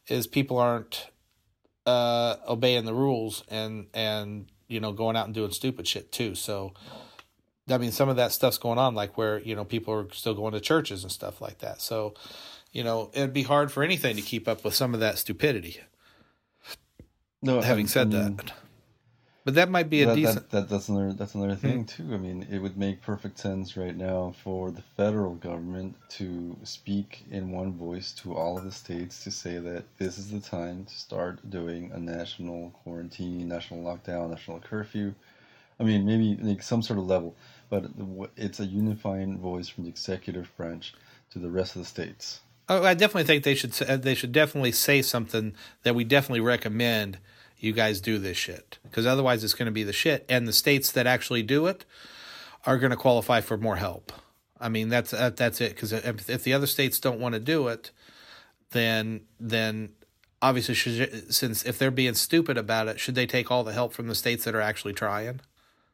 is 0.07 0.27
people 0.27 0.57
aren't 0.59 1.09
uh, 1.85 2.35
obeying 2.47 2.85
the 2.85 2.93
rules 2.93 3.43
and 3.49 3.87
and 3.93 4.45
you 4.67 4.79
know 4.79 4.91
going 4.93 5.17
out 5.17 5.25
and 5.25 5.33
doing 5.33 5.51
stupid 5.51 5.87
shit 5.87 6.11
too. 6.11 6.35
So, 6.35 6.73
I 7.69 7.77
mean, 7.77 7.91
some 7.91 8.09
of 8.09 8.15
that 8.15 8.31
stuff's 8.31 8.57
going 8.57 8.79
on, 8.79 8.95
like 8.95 9.17
where 9.17 9.39
you 9.39 9.55
know 9.55 9.65
people 9.65 9.93
are 9.93 10.07
still 10.11 10.33
going 10.33 10.53
to 10.53 10.59
churches 10.59 11.03
and 11.03 11.11
stuff 11.11 11.41
like 11.41 11.59
that. 11.59 11.81
So, 11.81 12.13
you 12.71 12.83
know, 12.83 13.11
it'd 13.13 13.33
be 13.33 13.43
hard 13.43 13.71
for 13.71 13.83
anything 13.83 14.15
to 14.15 14.21
keep 14.21 14.47
up 14.47 14.63
with 14.63 14.73
some 14.73 14.93
of 14.93 14.99
that 14.99 15.17
stupidity. 15.17 15.81
No, 17.41 17.61
Having 17.61 17.87
said 17.87 18.13
I 18.13 18.17
mean, 18.17 18.35
that, 18.37 18.51
but 19.47 19.53
that 19.53 19.69
might 19.69 19.89
be 19.89 20.01
a 20.01 20.07
that, 20.07 20.15
decent. 20.15 20.49
that, 20.49 20.51
that 20.51 20.69
that's 20.69 20.89
another 20.89 21.13
that's 21.13 21.33
another 21.33 21.55
hmm. 21.55 21.67
thing 21.67 21.85
too. 21.85 22.13
I 22.13 22.17
mean, 22.17 22.45
it 22.51 22.59
would 22.59 22.77
make 22.77 23.01
perfect 23.01 23.39
sense 23.39 23.77
right 23.77 23.95
now 23.95 24.33
for 24.43 24.71
the 24.71 24.81
federal 24.81 25.35
government 25.35 25.95
to 26.09 26.57
speak 26.63 27.23
in 27.31 27.51
one 27.51 27.71
voice 27.71 28.11
to 28.23 28.35
all 28.35 28.57
of 28.57 28.65
the 28.65 28.73
states 28.73 29.23
to 29.23 29.31
say 29.31 29.57
that 29.57 29.85
this 29.97 30.17
is 30.17 30.31
the 30.31 30.41
time 30.41 30.83
to 30.83 30.93
start 30.93 31.49
doing 31.49 31.91
a 31.93 31.97
national 31.97 32.71
quarantine, 32.83 33.47
national 33.47 33.83
lockdown, 33.83 34.31
national 34.31 34.59
curfew. 34.59 35.13
I 35.79 35.83
mean, 35.83 36.05
maybe 36.05 36.35
like 36.41 36.61
some 36.61 36.81
sort 36.81 36.99
of 36.99 37.05
level, 37.05 37.33
but 37.69 37.85
it's 38.35 38.59
a 38.59 38.65
unifying 38.65 39.37
voice 39.39 39.67
from 39.67 39.83
the 39.83 39.89
executive 39.89 40.49
branch 40.57 40.93
to 41.31 41.39
the 41.39 41.49
rest 41.49 41.75
of 41.75 41.81
the 41.81 41.87
states. 41.87 42.39
Oh, 42.69 42.83
I 42.83 42.93
definitely 42.93 43.23
think 43.25 43.43
they 43.43 43.55
should. 43.55 43.73
say- 43.73 43.95
They 43.97 44.15
should 44.15 44.31
definitely 44.31 44.71
say 44.73 45.01
something 45.01 45.53
that 45.83 45.95
we 45.95 46.03
definitely 46.03 46.41
recommend 46.41 47.19
you 47.59 47.71
guys 47.73 48.01
do 48.01 48.17
this 48.19 48.37
shit 48.37 48.77
because 48.83 49.05
otherwise 49.05 49.43
it's 49.43 49.53
going 49.53 49.65
to 49.67 49.71
be 49.71 49.83
the 49.83 49.93
shit, 49.93 50.25
and 50.29 50.47
the 50.47 50.53
states 50.53 50.91
that 50.91 51.07
actually 51.07 51.43
do 51.43 51.65
it 51.67 51.85
are 52.65 52.77
going 52.77 52.91
to 52.91 52.97
qualify 52.97 53.41
for 53.41 53.57
more 53.57 53.77
help. 53.77 54.11
I 54.59 54.69
mean, 54.69 54.89
that's 54.89 55.11
that, 55.11 55.37
that's 55.37 55.61
it. 55.61 55.75
Because 55.75 55.93
if, 55.93 56.29
if 56.29 56.43
the 56.43 56.53
other 56.53 56.67
states 56.67 56.99
don't 56.99 57.19
want 57.19 57.33
to 57.33 57.39
do 57.39 57.67
it, 57.67 57.91
then 58.71 59.21
then 59.39 59.89
obviously 60.41 60.75
should, 60.75 61.33
since 61.33 61.63
if 61.65 61.77
they're 61.79 61.89
being 61.91 62.13
stupid 62.15 62.57
about 62.57 62.87
it, 62.87 62.99
should 62.99 63.15
they 63.15 63.25
take 63.25 63.49
all 63.49 63.63
the 63.63 63.73
help 63.73 63.93
from 63.93 64.07
the 64.07 64.15
states 64.15 64.43
that 64.45 64.53
are 64.55 64.61
actually 64.61 64.93
trying? 64.93 65.39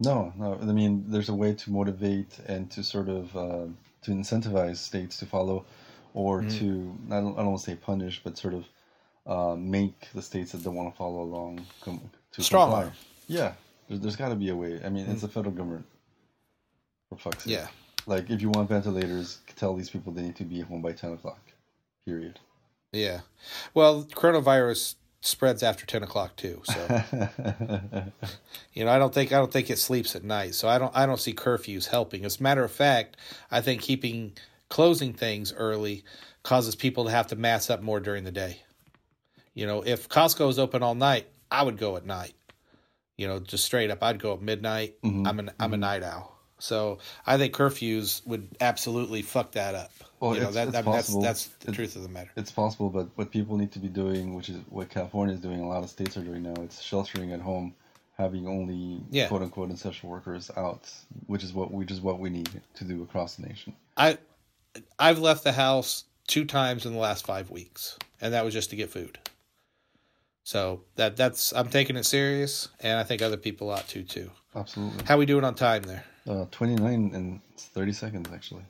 No, 0.03 0.33
no. 0.37 0.57
I 0.61 0.65
mean, 0.65 1.05
there's 1.07 1.29
a 1.29 1.33
way 1.33 1.53
to 1.53 1.71
motivate 1.71 2.39
and 2.47 2.69
to 2.71 2.83
sort 2.83 3.09
of 3.09 3.35
uh, 3.35 3.65
to 4.03 4.11
incentivize 4.11 4.77
states 4.77 5.17
to 5.19 5.25
follow, 5.25 5.65
or 6.13 6.41
Mm-hmm. 6.41 6.59
to 6.59 6.97
I 7.15 7.19
don't, 7.21 7.33
I 7.33 7.37
don't 7.37 7.51
want 7.51 7.59
to 7.59 7.71
say 7.71 7.75
punish, 7.75 8.21
but 8.23 8.37
sort 8.37 8.53
of 8.53 8.65
uh, 9.25 9.55
make 9.55 10.07
the 10.13 10.21
states 10.21 10.51
that 10.51 10.63
don't 10.63 10.75
want 10.75 10.91
to 10.91 10.97
follow 10.97 11.21
along 11.21 11.65
com- 11.81 12.01
to 12.33 12.43
Strong 12.43 12.71
comply. 12.71 12.91
Yeah, 13.27 13.53
there's, 13.87 14.01
there's 14.01 14.15
got 14.15 14.29
to 14.29 14.35
be 14.35 14.49
a 14.49 14.55
way. 14.55 14.81
I 14.83 14.89
mean, 14.89 15.05
it's 15.09 15.21
the 15.21 15.27
federal 15.29 15.53
government. 15.53 15.85
For 17.09 17.17
fuck's 17.17 17.43
sake. 17.43 17.53
Mm. 17.53 17.57
Yeah. 17.57 17.67
Like, 18.05 18.29
if 18.29 18.41
you 18.41 18.49
want 18.49 18.67
ventilators, 18.67 19.37
tell 19.55 19.73
these 19.75 19.89
people 19.89 20.11
they 20.11 20.23
need 20.23 20.35
to 20.35 20.43
be 20.43 20.59
home 20.61 20.81
by 20.81 20.91
ten 20.91 21.13
o'clock. 21.13 21.39
Period. 22.05 22.39
Yeah. 22.91 23.21
Well, 23.73 24.03
coronavirus 24.03 24.95
spreads 25.25 25.63
after 25.63 25.85
ten 25.85 26.03
o'clock 26.03 26.35
too. 26.35 26.61
So. 26.65 28.03
You 28.73 28.85
know, 28.85 28.91
I 28.91 28.97
don't 28.97 29.13
think 29.13 29.31
I 29.31 29.37
don't 29.37 29.51
think 29.51 29.69
it 29.69 29.77
sleeps 29.77 30.15
at 30.15 30.23
night, 30.23 30.55
so 30.55 30.67
I 30.67 30.79
don't 30.79 30.95
I 30.95 31.05
don't 31.05 31.19
see 31.19 31.33
curfews 31.33 31.87
helping. 31.87 32.25
As 32.25 32.39
a 32.39 32.43
matter 32.43 32.63
of 32.63 32.71
fact, 32.71 33.17
I 33.51 33.61
think 33.61 33.81
keeping 33.81 34.33
closing 34.69 35.13
things 35.13 35.53
early 35.53 36.03
causes 36.41 36.75
people 36.75 37.05
to 37.05 37.11
have 37.11 37.27
to 37.27 37.35
mass 37.35 37.69
up 37.69 37.81
more 37.81 37.99
during 37.99 38.23
the 38.23 38.31
day. 38.31 38.61
You 39.53 39.67
know, 39.67 39.83
if 39.85 40.09
Costco 40.09 40.49
is 40.49 40.57
open 40.57 40.81
all 40.81 40.95
night, 40.95 41.27
I 41.51 41.61
would 41.61 41.77
go 41.77 41.95
at 41.95 42.05
night. 42.05 42.33
You 43.15 43.27
know, 43.27 43.39
just 43.39 43.63
straight 43.63 43.91
up, 43.91 44.01
I'd 44.01 44.19
go 44.19 44.33
at 44.33 44.41
midnight. 44.41 44.99
Mm-hmm. 45.03 45.27
I'm 45.27 45.39
an 45.39 45.51
I'm 45.59 45.73
a 45.73 45.75
mm-hmm. 45.75 45.81
night 45.81 46.03
owl, 46.03 46.35
so 46.63 46.99
I 47.27 47.37
think 47.37 47.53
curfews 47.53 48.25
would 48.25 48.47
absolutely 48.61 49.21
fuck 49.21 49.51
that 49.51 49.75
up. 49.75 49.91
Well, 50.21 50.33
you 50.35 50.39
know, 50.41 50.49
it's- 50.49 50.55
that, 50.55 50.67
it's 50.69 50.77
I 50.77 50.81
mean, 50.81 50.91
that's 50.93 51.07
possible. 51.07 51.21
that's 51.21 51.45
the 51.59 51.71
truth 51.73 51.95
of 51.97 52.03
the 52.03 52.09
matter. 52.09 52.31
It's 52.37 52.51
possible, 52.51 52.89
but 52.89 53.09
what 53.15 53.31
people 53.31 53.57
need 53.57 53.73
to 53.73 53.79
be 53.79 53.89
doing, 53.89 54.33
which 54.35 54.47
is 54.47 54.57
what 54.69 54.89
California 54.89 55.35
is 55.35 55.41
doing, 55.41 55.59
a 55.59 55.67
lot 55.67 55.83
of 55.83 55.89
states 55.89 56.15
are 56.15 56.23
doing 56.23 56.43
now, 56.43 56.53
it's 56.63 56.81
sheltering 56.81 57.33
at 57.33 57.41
home, 57.41 57.75
having 58.17 58.47
only 58.47 59.01
Yeah. 59.11 59.27
quote 59.27 59.41
unquote 59.41 59.71
essential 59.71 60.09
workers 60.09 60.49
out, 60.55 60.89
which 61.27 61.43
is 61.43 61.51
what 61.51 61.71
which 61.71 61.91
is 61.91 61.99
what 61.99 62.19
we 62.19 62.29
need 62.29 62.49
to 62.75 62.83
do 62.85 63.03
across 63.03 63.35
the 63.35 63.45
nation. 63.47 63.75
I 63.97 64.17
I've 64.97 65.19
left 65.19 65.43
the 65.43 65.51
house 65.51 66.05
two 66.27 66.45
times 66.45 66.85
in 66.85 66.93
the 66.93 66.99
last 66.99 67.25
five 67.25 67.49
weeks, 67.49 67.97
and 68.21 68.33
that 68.33 68.45
was 68.45 68.53
just 68.53 68.69
to 68.69 68.77
get 68.77 68.89
food. 68.89 69.19
So 70.45 70.81
that 70.95 71.17
that's 71.17 71.51
I'm 71.53 71.67
taking 71.69 71.97
it 71.97 72.05
serious, 72.05 72.69
and 72.79 72.97
I 72.97 73.03
think 73.03 73.21
other 73.21 73.37
people 73.37 73.69
ought 73.69 73.87
to 73.89 74.03
too. 74.03 74.31
Absolutely. 74.55 75.03
How 75.05 75.17
we 75.17 75.25
doing 75.25 75.43
on 75.43 75.55
time 75.55 75.83
there? 75.83 76.05
Uh, 76.27 76.45
29 76.51 77.11
and 77.13 77.41
30 77.57 77.91
seconds 77.93 78.29
actually. 78.33 78.63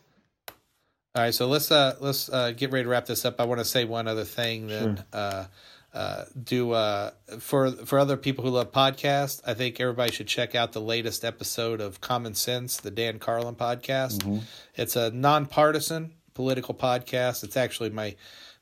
All 1.15 1.21
right, 1.21 1.33
so 1.33 1.47
let's 1.47 1.71
uh 1.71 1.95
let's 1.99 2.27
uh, 2.29 2.51
get 2.51 2.71
ready 2.71 2.83
to 2.85 2.89
wrap 2.89 3.05
this 3.05 3.23
up. 3.23 3.39
I 3.39 3.45
want 3.45 3.59
to 3.59 3.65
say 3.65 3.85
one 3.85 4.07
other 4.07 4.23
thing. 4.23 4.67
Then 4.67 4.95
Sure. 4.97 5.05
uh, 5.13 5.45
uh, 5.93 6.25
do 6.43 6.71
uh 6.71 7.11
for 7.39 7.69
for 7.71 7.99
other 7.99 8.17
people 8.17 8.43
who 8.43 8.49
love 8.49 8.71
podcasts, 8.71 9.39
I 9.45 9.53
think 9.53 9.79
everybody 9.79 10.11
should 10.11 10.25
check 10.27 10.55
out 10.55 10.71
the 10.73 10.81
latest 10.81 11.23
episode 11.23 11.81
of 11.81 12.01
Common 12.01 12.33
Sense, 12.33 12.77
the 12.77 12.89
Dan 12.89 13.19
Carlin 13.19 13.53
podcast. 13.55 14.41
It's 14.75 14.95
a 14.95 15.11
nonpartisan 15.11 16.13
political 16.33 16.73
podcast. 16.73 17.43
It's 17.43 17.55
actually 17.57 17.91
my 17.91 18.15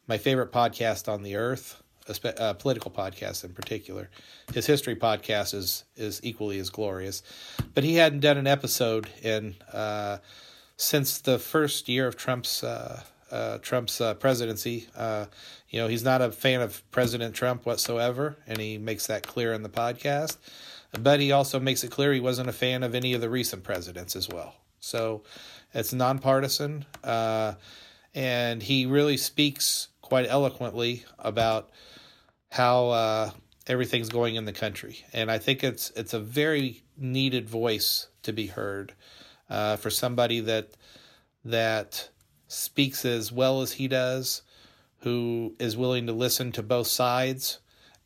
my 0.08 0.18
favorite 0.18 0.52
podcast 0.52 1.08
on 1.08 1.24
the 1.24 1.38
earth 1.38 1.81
uh, 2.24 2.54
political 2.54 2.92
podcasts 2.92 3.44
in 3.44 3.54
particular. 3.54 4.10
His 4.54 4.66
history 4.66 4.96
podcast 4.96 5.54
is 5.54 5.84
is 5.96 6.20
equally 6.24 6.60
as 6.60 6.70
glorious, 6.70 7.24
but 7.74 7.84
he 7.84 7.96
hadn't 7.96 8.22
done 8.22 8.38
an 8.38 8.48
episode 8.48 9.10
in 9.22 9.56
uh, 9.72 10.18
since 10.78 11.20
the 11.20 11.38
first 11.38 11.88
year 11.88 12.08
of 12.08 12.18
Trump's 12.18 12.64
uh, 12.64 13.04
uh, 13.32 13.58
Trump's 13.60 14.02
uh, 14.02 14.14
presidency. 14.16 14.88
Uh, 14.96 15.26
you 15.70 15.80
know, 15.80 15.88
he's 15.88 16.04
not 16.04 16.22
a 16.22 16.32
fan 16.32 16.62
of 16.62 16.90
President 16.92 17.34
Trump 17.34 17.66
whatsoever, 17.66 18.36
and 18.48 18.58
he 18.58 18.78
makes 18.78 19.08
that 19.08 19.26
clear 19.26 19.54
in 19.54 19.64
the 19.64 19.70
podcast. 19.70 20.38
But 21.00 21.22
he 21.22 21.32
also 21.32 21.60
makes 21.60 21.84
it 21.84 21.92
clear 21.92 22.12
he 22.12 22.20
wasn't 22.20 22.50
a 22.50 22.54
fan 22.54 22.84
of 22.84 22.94
any 22.94 23.14
of 23.14 23.22
the 23.22 23.30
recent 23.30 23.64
presidents 23.64 24.16
as 24.16 24.28
well. 24.28 24.56
So 24.82 25.24
it's 25.74 25.94
nonpartisan, 25.94 26.86
uh, 27.04 27.54
and 28.14 28.62
he 28.62 28.86
really 28.86 29.16
speaks 29.16 29.88
quite 30.02 30.26
eloquently 30.28 31.06
about 31.18 31.70
how 32.52 32.90
uh, 32.90 33.32
everything's 33.66 34.10
going 34.10 34.36
in 34.36 34.44
the 34.44 34.52
country. 34.54 35.06
And 35.14 35.32
I 35.32 35.38
think 35.38 35.64
it's 35.64 35.90
it's 35.96 36.14
a 36.14 36.20
very 36.20 36.84
needed 36.98 37.50
voice 37.50 38.08
to 38.24 38.34
be 38.34 38.48
heard 38.48 38.94
uh, 39.50 39.78
for 39.78 39.90
somebody 39.90 40.42
that 40.42 40.72
that 41.46 42.10
speaks 42.48 43.06
as 43.06 43.32
well 43.32 43.62
as 43.62 43.74
he 43.74 43.88
does, 43.88 44.42
who 45.00 45.56
is 45.60 45.78
willing 45.78 46.06
to 46.08 46.14
listen 46.14 46.52
to 46.52 46.62
both 46.62 46.88
sides, 46.88 47.60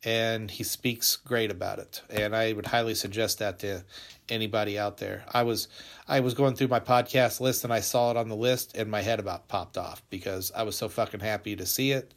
and 0.04 0.52
he 0.52 0.62
speaks 0.62 1.16
great 1.16 1.50
about 1.50 1.80
it. 1.80 2.02
And 2.08 2.34
I 2.34 2.52
would 2.52 2.66
highly 2.66 2.94
suggest 2.94 3.40
that 3.40 3.58
to 3.58 3.84
anybody 4.28 4.78
out 4.78 4.98
there. 4.98 5.24
I 5.34 5.42
was 5.42 5.66
I 6.06 6.20
was 6.20 6.34
going 6.34 6.54
through 6.54 6.68
my 6.68 6.80
podcast 6.80 7.40
list 7.40 7.64
and 7.64 7.72
I 7.72 7.80
saw 7.80 8.12
it 8.12 8.16
on 8.16 8.28
the 8.28 8.36
list 8.36 8.76
and 8.76 8.88
my 8.88 9.02
head 9.02 9.18
about 9.18 9.48
popped 9.48 9.76
off 9.76 10.04
because 10.08 10.52
I 10.54 10.62
was 10.62 10.76
so 10.76 10.88
fucking 10.88 11.20
happy 11.20 11.56
to 11.56 11.66
see 11.66 11.90
it. 11.90 12.14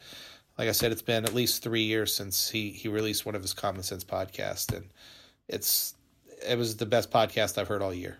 Like 0.59 0.67
I 0.67 0.73
said, 0.73 0.91
it's 0.91 1.01
been 1.01 1.23
at 1.23 1.33
least 1.33 1.63
three 1.63 1.83
years 1.83 2.13
since 2.13 2.49
he 2.49 2.71
he 2.71 2.89
released 2.89 3.25
one 3.25 3.33
of 3.33 3.41
his 3.41 3.53
Common 3.53 3.81
Sense 3.81 4.03
podcasts, 4.03 4.75
and 4.75 4.89
it's 5.47 5.95
it 6.45 6.57
was 6.57 6.75
the 6.75 6.85
best 6.85 7.11
podcast 7.11 7.57
I've 7.57 7.69
heard 7.69 7.81
all 7.81 7.93
year. 7.93 8.17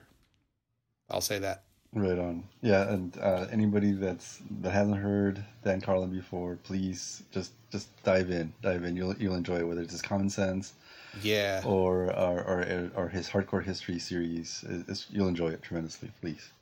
I'll 1.09 1.19
say 1.19 1.39
that. 1.39 1.63
Right 1.93 2.17
on. 2.17 2.45
Yeah, 2.61 2.89
and 2.89 3.17
uh, 3.17 3.47
anybody 3.51 3.91
that's 3.91 4.41
that 4.61 4.71
hasn't 4.71 4.95
heard 4.95 5.43
Dan 5.65 5.81
Carlin 5.81 6.11
before, 6.11 6.57
please 6.63 7.23
just 7.29 7.51
just 7.73 7.89
dive 8.03 8.31
in, 8.31 8.53
dive 8.61 8.85
in. 8.85 8.95
You'll 8.95 9.17
you'll 9.17 9.35
enjoy 9.35 9.57
it, 9.57 9.67
whether 9.67 9.81
it's 9.81 9.91
his 9.91 10.01
common 10.01 10.29
sense, 10.29 10.75
yeah, 11.21 11.61
or 11.65 12.05
or 12.15 12.39
or, 12.39 12.91
or 12.95 13.09
his 13.09 13.27
hardcore 13.27 13.65
history 13.65 13.99
series. 13.99 14.63
It's, 14.87 15.07
you'll 15.09 15.27
enjoy 15.27 15.49
it 15.49 15.61
tremendously. 15.61 16.09
Please. 16.21 16.53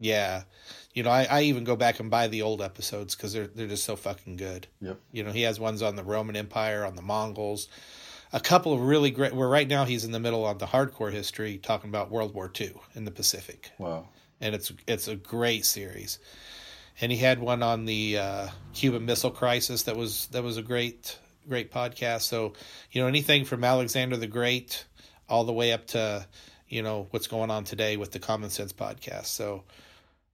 Yeah, 0.00 0.42
you 0.92 1.02
know, 1.02 1.10
I, 1.10 1.26
I 1.30 1.42
even 1.42 1.64
go 1.64 1.76
back 1.76 2.00
and 2.00 2.10
buy 2.10 2.28
the 2.28 2.42
old 2.42 2.60
episodes 2.60 3.14
because 3.14 3.32
they're 3.32 3.46
they're 3.46 3.68
just 3.68 3.84
so 3.84 3.96
fucking 3.96 4.36
good. 4.36 4.66
Yep. 4.80 5.00
You 5.12 5.24
know, 5.24 5.32
he 5.32 5.42
has 5.42 5.60
ones 5.60 5.82
on 5.82 5.96
the 5.96 6.04
Roman 6.04 6.36
Empire, 6.36 6.84
on 6.84 6.96
the 6.96 7.02
Mongols, 7.02 7.68
a 8.32 8.40
couple 8.40 8.72
of 8.72 8.80
really 8.80 9.10
great. 9.10 9.34
Where 9.34 9.48
right 9.48 9.68
now 9.68 9.84
he's 9.84 10.04
in 10.04 10.12
the 10.12 10.20
middle 10.20 10.44
on 10.44 10.58
the 10.58 10.66
hardcore 10.66 11.12
history, 11.12 11.58
talking 11.58 11.90
about 11.90 12.10
World 12.10 12.34
War 12.34 12.50
II 12.60 12.74
in 12.94 13.04
the 13.04 13.10
Pacific. 13.10 13.70
Wow 13.78 14.08
and 14.44 14.54
it's 14.54 14.72
it's 14.86 15.08
a 15.08 15.16
great 15.16 15.64
series. 15.64 16.18
And 17.00 17.10
he 17.10 17.18
had 17.18 17.40
one 17.40 17.62
on 17.62 17.86
the 17.86 18.18
uh, 18.18 18.48
Cuban 18.72 19.04
Missile 19.04 19.30
Crisis 19.30 19.84
that 19.84 19.96
was 19.96 20.26
that 20.28 20.42
was 20.42 20.56
a 20.56 20.62
great 20.62 21.18
great 21.48 21.72
podcast. 21.72 22.22
So 22.22 22.52
you 22.92 23.00
know 23.00 23.08
anything 23.08 23.44
from 23.44 23.64
Alexander 23.64 24.16
the 24.16 24.26
Great 24.26 24.84
all 25.28 25.44
the 25.44 25.52
way 25.52 25.72
up 25.72 25.86
to 25.88 26.26
you 26.74 26.82
know 26.82 27.06
what's 27.10 27.28
going 27.28 27.50
on 27.50 27.62
today 27.62 27.96
with 27.96 28.10
the 28.10 28.18
Common 28.18 28.50
Sense 28.50 28.72
podcast. 28.72 29.26
So 29.26 29.62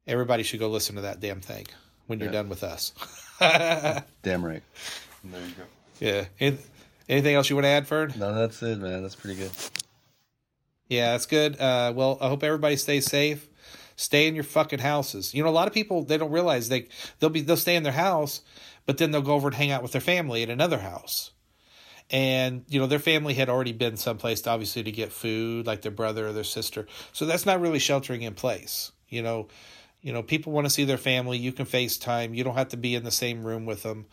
everybody 0.07 0.43
should 0.43 0.59
go 0.59 0.69
listen 0.69 0.97
to 0.97 1.03
that 1.03 1.21
damn 1.21 1.41
thing 1.41 1.67
when 2.07 2.19
you're 2.19 2.29
yeah. 2.29 2.33
done 2.33 2.49
with 2.49 2.65
us. 2.65 2.93
damn 4.23 4.45
right. 4.45 4.63
There 5.23 5.41
you 5.41 5.55
go. 5.55 5.63
Yeah. 6.41 6.57
Anything 7.09 7.35
else 7.35 7.51
you 7.51 7.57
want 7.57 7.65
to 7.65 7.71
add, 7.71 7.87
Fern? 7.87 8.15
No, 8.17 8.35
that's 8.35 8.63
it, 8.63 8.79
man. 8.79 9.03
That's 9.03 9.17
pretty 9.17 9.39
good. 9.39 9.51
Yeah, 10.89 11.13
that's 11.13 11.27
good. 11.27 11.61
Uh, 11.61 11.93
well, 11.95 12.17
I 12.21 12.29
hope 12.29 12.43
everybody 12.43 12.77
stays 12.77 13.05
safe. 13.05 13.47
Stay 13.97 14.27
in 14.27 14.35
your 14.35 14.45
fucking 14.45 14.79
houses. 14.79 15.35
You 15.35 15.43
know, 15.45 15.51
a 15.51 15.53
lot 15.53 15.69
of 15.69 15.75
people 15.75 16.05
they 16.05 16.17
don't 16.17 16.33
realize 16.33 16.71
they 16.71 16.89
they'll 17.19 17.29
be 17.29 17.43
they'll 17.43 17.59
stay 17.59 17.77
in 17.77 17.83
their 17.83 17.93
house, 17.93 18.41
but 18.87 18.97
then 18.97 19.11
they'll 19.11 19.21
go 19.21 19.35
over 19.35 19.49
and 19.49 19.55
hang 19.55 19.71
out 19.71 19.83
with 19.83 19.93
their 19.93 20.01
family 20.01 20.43
at 20.43 20.49
another 20.49 20.79
house. 20.79 21.33
And 22.11 22.65
you 22.69 22.81
know, 22.81 22.87
their 22.87 22.99
family 22.99 23.35
had 23.35 23.49
already 23.49 23.73
been 23.73 23.97
someplace 23.97 24.47
obviously 24.47 24.83
to 24.83 24.93
get 24.93 25.13
food, 25.13 25.67
like 25.67 25.83
their 25.83 25.93
brother 25.93 26.29
or 26.29 26.33
their 26.33 26.45
sister. 26.45 26.87
So 27.13 27.25
that's 27.25 27.47
not 27.47 27.61
really 27.61 27.79
sheltering 27.79 28.23
in 28.23 28.35
place. 28.35 28.91
You 29.09 29.23
know, 29.23 29.49
you 30.01 30.13
know, 30.13 30.23
people 30.23 30.53
want 30.53 30.67
to 30.67 30.71
see 30.71 30.85
their 30.85 30.97
family. 30.97 31.39
You 31.39 31.53
can 31.53 31.67
FaceTime. 31.67 32.37
You 32.37 32.45
don't 32.45 32.57
have 32.57 32.71
to 32.71 32.77
be 32.77 32.95
in 32.95 33.05
the 33.05 33.11
same 33.11 33.45
room 33.45 33.67
with 33.67 33.83
them. 33.83 34.07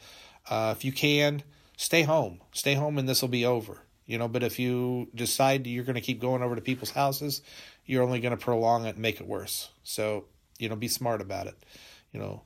Uh, 0.49 0.73
if 0.77 0.85
you 0.85 0.91
can, 0.91 1.41
stay 1.77 2.03
home. 2.03 2.41
Stay 2.51 2.73
home, 2.73 2.97
and 2.97 3.07
this 3.07 3.21
will 3.21 3.29
be 3.29 3.45
over. 3.45 3.81
You 4.05 4.17
know, 4.17 4.27
but 4.27 4.43
if 4.43 4.57
you 4.57 5.09
decide 5.13 5.67
you're 5.67 5.83
going 5.83 5.95
to 5.95 6.01
keep 6.01 6.21
going 6.21 6.41
over 6.41 6.55
to 6.55 6.61
people's 6.61 6.91
houses, 6.91 7.41
you're 7.85 8.03
only 8.03 8.19
going 8.19 8.31
to 8.31 8.43
prolong 8.43 8.85
it 8.85 8.91
and 8.91 8.99
make 8.99 9.19
it 9.19 9.27
worse. 9.27 9.69
So, 9.83 10.25
you 10.59 10.69
know, 10.69 10.75
be 10.75 10.87
smart 10.87 11.21
about 11.21 11.47
it. 11.47 11.55
You 12.13 12.19
know, 12.19 12.43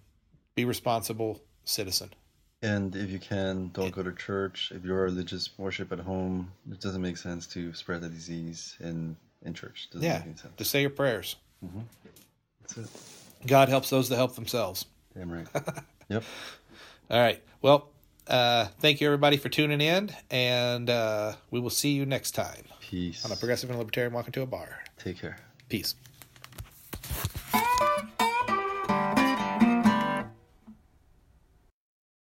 be 0.55 0.65
responsible 0.65 1.41
citizen. 1.63 2.09
And 2.63 2.95
if 2.95 3.09
you 3.09 3.19
can, 3.19 3.71
don't 3.73 3.91
go 3.91 4.03
to 4.03 4.11
church. 4.11 4.71
If 4.73 4.85
you're 4.85 5.03
religious 5.03 5.49
worship 5.57 5.91
at 5.91 5.99
home, 5.99 6.51
it 6.71 6.79
doesn't 6.79 7.01
make 7.01 7.17
sense 7.17 7.47
to 7.47 7.73
spread 7.73 8.01
the 8.01 8.09
disease 8.09 8.75
in 8.79 9.15
in 9.43 9.53
church. 9.53 9.89
Doesn't 9.91 10.07
yeah, 10.07 10.21
to 10.57 10.65
say 10.65 10.81
your 10.81 10.91
prayers. 10.91 11.37
Mm-hmm. 11.65 11.79
That's 12.61 12.77
it. 12.77 13.47
God 13.47 13.69
helps 13.69 13.89
those 13.89 14.09
that 14.09 14.17
help 14.17 14.35
themselves. 14.35 14.85
Damn 15.17 15.31
right. 15.31 15.47
yep. 16.09 16.23
All 17.09 17.19
right. 17.19 17.41
Well, 17.61 17.89
uh, 18.27 18.67
thank 18.79 19.01
you 19.01 19.07
everybody 19.07 19.37
for 19.37 19.49
tuning 19.49 19.81
in, 19.81 20.11
and 20.29 20.89
uh, 20.89 21.33
we 21.49 21.59
will 21.59 21.71
see 21.71 21.91
you 21.91 22.05
next 22.05 22.31
time. 22.31 22.63
Peace. 22.79 23.25
On 23.25 23.31
a 23.31 23.35
progressive 23.35 23.69
and 23.69 23.79
libertarian 23.79 24.13
walk 24.13 24.31
to 24.31 24.41
a 24.41 24.45
bar. 24.45 24.83
Take 24.99 25.19
care. 25.19 25.37
Peace. 25.67 25.95